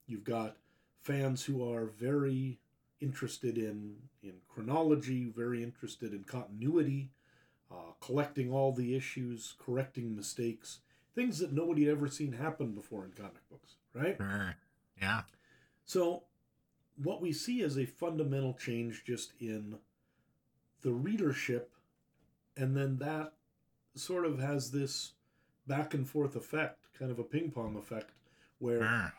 [0.06, 0.56] You've got
[1.02, 2.58] fans who are very
[3.00, 7.10] interested in in chronology, very interested in continuity,
[7.70, 10.80] uh, collecting all the issues, correcting mistakes,
[11.14, 14.16] things that nobody had ever seen happen before in comic books, right?
[14.16, 14.56] Sure.
[15.00, 15.22] Yeah.
[15.84, 16.24] So,
[17.02, 19.78] what we see is a fundamental change just in
[20.82, 21.72] the readership,
[22.56, 23.32] and then that
[23.94, 25.12] sort of has this
[25.66, 28.10] back and forth effect, kind of a ping pong effect,
[28.58, 29.12] where Sure.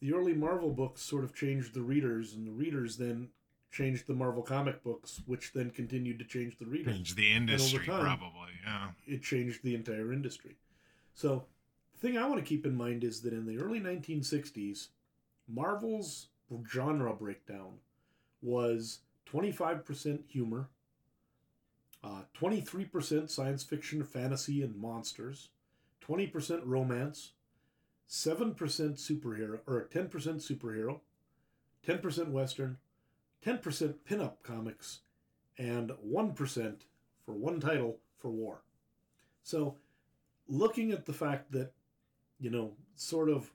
[0.00, 3.28] The early Marvel books sort of changed the readers, and the readers then
[3.70, 6.94] changed the Marvel comic books, which then continued to change the readers.
[6.96, 8.50] Change the industry, time- probably.
[8.64, 8.90] Yeah.
[9.06, 10.56] It changed the entire industry.
[11.14, 11.44] So,
[11.92, 14.88] the thing I want to keep in mind is that in the early 1960s,
[15.46, 16.28] Marvel's
[16.68, 17.78] genre breakdown
[18.42, 20.68] was 25% humor,
[22.02, 25.50] uh, 23% science fiction, fantasy, and monsters,
[26.00, 27.32] 20% romance,
[28.10, 31.00] 7% superhero, or 10% superhero,
[31.86, 32.78] 10% western,
[33.46, 35.00] 10% pinup comics,
[35.56, 36.74] and 1%
[37.24, 38.62] for one title for war.
[39.44, 39.76] So,
[40.48, 41.72] looking at the fact that,
[42.40, 43.52] you know, sort of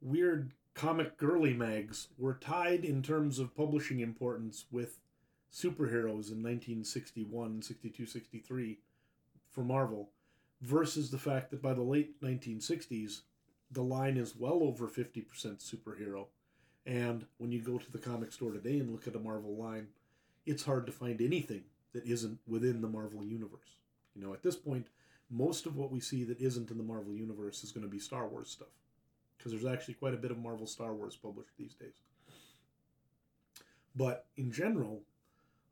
[0.00, 5.00] weird comic girly mags were tied in terms of publishing importance with
[5.52, 8.78] superheroes in 1961, 62, 63
[9.50, 10.10] for Marvel,
[10.60, 13.22] versus the fact that by the late 1960s,
[13.70, 15.26] the line is well over 50%
[15.58, 16.26] superhero.
[16.86, 19.88] And when you go to the comic store today and look at a Marvel line,
[20.46, 23.76] it's hard to find anything that isn't within the Marvel universe.
[24.14, 24.86] You know, at this point,
[25.30, 27.98] most of what we see that isn't in the Marvel universe is going to be
[27.98, 28.68] Star Wars stuff.
[29.36, 32.00] Because there's actually quite a bit of Marvel Star Wars published these days.
[33.94, 35.02] But in general,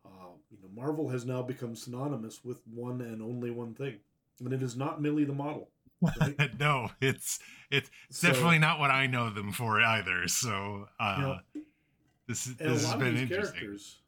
[0.04, 3.96] uh, you know, Marvel has now become synonymous with one and only one thing,
[4.40, 5.68] and it is not Millie the model.
[6.02, 6.50] Right?
[6.60, 7.38] no, it's
[7.70, 10.28] it's So- definitely not what I know them for either.
[10.28, 11.60] So uh, Yeah.
[12.26, 13.58] this And this a has lot been of these interesting.
[13.60, 13.98] characters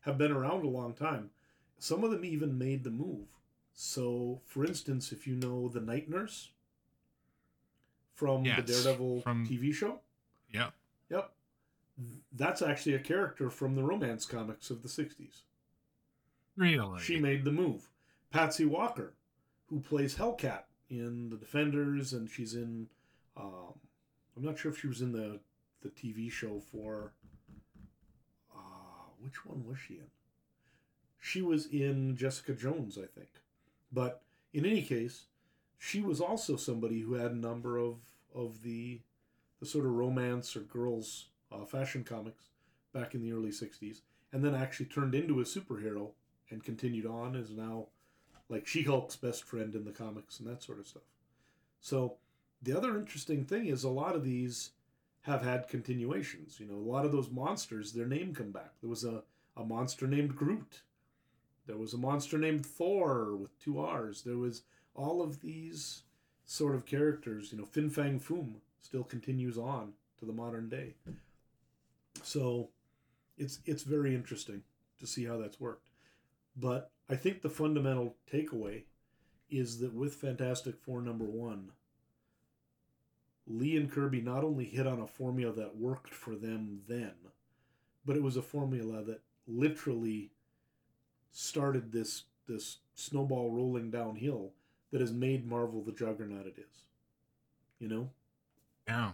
[0.00, 1.30] have been around a long time.
[1.78, 3.26] Some of them even made the move.
[3.74, 6.50] So, for instance, if you know the Night Nurse
[8.14, 10.00] from Yes, the Daredevil from- TV show,
[10.52, 10.70] yeah,
[11.08, 11.32] yep,
[12.32, 15.42] that's actually a character from the romance comics of the 60s.
[16.56, 17.00] Really.
[17.00, 17.88] She made the move.
[18.30, 19.14] Patsy Walker,
[19.68, 22.88] who plays Hellcat in the Defenders, and she's in.
[23.36, 23.74] Um,
[24.36, 25.40] I'm not sure if she was in the
[25.82, 27.12] the TV show for.
[28.54, 30.10] Uh, which one was she in?
[31.18, 33.30] She was in Jessica Jones, I think.
[33.92, 34.22] But
[34.52, 35.26] in any case,
[35.78, 37.96] she was also somebody who had a number of
[38.34, 39.00] of the
[39.60, 42.50] the sort of romance or girls uh, fashion comics
[42.92, 44.00] back in the early '60s,
[44.32, 46.10] and then actually turned into a superhero
[46.50, 47.86] and continued on is now
[48.52, 51.02] like She-Hulk's best friend in the comics and that sort of stuff.
[51.80, 52.16] So
[52.62, 54.70] the other interesting thing is a lot of these
[55.22, 56.60] have had continuations.
[56.60, 58.72] You know, a lot of those monsters, their name come back.
[58.80, 59.22] There was a,
[59.56, 60.82] a monster named Groot.
[61.66, 64.22] There was a monster named Thor with two R's.
[64.22, 64.62] There was
[64.94, 66.02] all of these
[66.44, 67.52] sort of characters.
[67.52, 70.94] You know, Fin Fang Foom still continues on to the modern day.
[72.22, 72.68] So
[73.38, 74.62] it's it's very interesting
[74.98, 75.88] to see how that's worked.
[76.56, 78.84] But I think the fundamental takeaway
[79.50, 81.72] is that with Fantastic Four number one,
[83.46, 87.12] Lee and Kirby not only hit on a formula that worked for them then,
[88.04, 90.30] but it was a formula that literally
[91.32, 94.52] started this this snowball rolling downhill
[94.90, 96.82] that has made Marvel the juggernaut it is.
[97.78, 98.10] You know?
[98.86, 99.12] Yeah.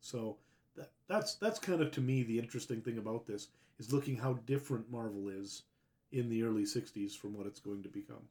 [0.00, 0.36] So
[0.76, 3.48] that that's that's kind of to me the interesting thing about this
[3.78, 5.62] is looking how different Marvel is
[6.12, 8.28] in the early 60s from what it's going to become.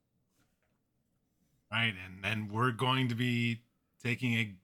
[1.71, 3.61] Right, and then we're going to be
[4.03, 4.55] taking a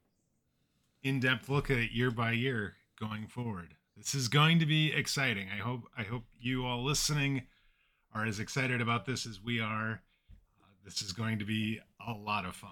[1.03, 3.76] in-depth look at it year by year going forward.
[3.95, 5.47] This is going to be exciting.
[5.53, 7.43] I hope I hope you all listening
[8.13, 10.01] are as excited about this as we are.
[10.61, 12.72] Uh, this is going to be a lot of fun.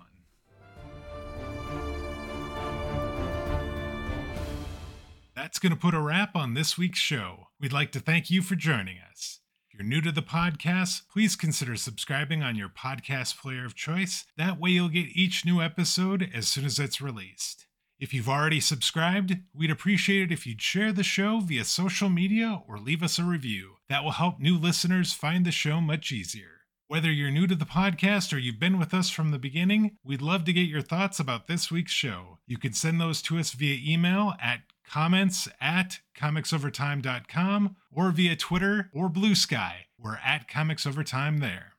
[5.35, 7.47] That's going to put a wrap on this week's show.
[7.59, 9.39] We'd like to thank you for joining us.
[9.84, 14.25] You're new to the podcast, please consider subscribing on your podcast player of choice.
[14.38, 17.67] That way, you'll get each new episode as soon as it's released.
[17.99, 22.61] If you've already subscribed, we'd appreciate it if you'd share the show via social media
[22.65, 23.73] or leave us a review.
[23.89, 26.61] That will help new listeners find the show much easier.
[26.88, 30.21] Whether you're new to the podcast or you've been with us from the beginning, we'd
[30.21, 32.39] love to get your thoughts about this week's show.
[32.47, 38.89] You can send those to us via email at comments at comicsovertime.com or via Twitter
[38.93, 39.71] or Bluesky.
[39.97, 41.73] We're at Comics Overtime there.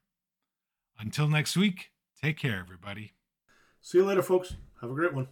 [0.99, 1.91] Until next week,
[2.21, 3.15] take care, everybody.
[3.81, 4.55] See you later, folks.
[4.81, 5.29] Have a great one.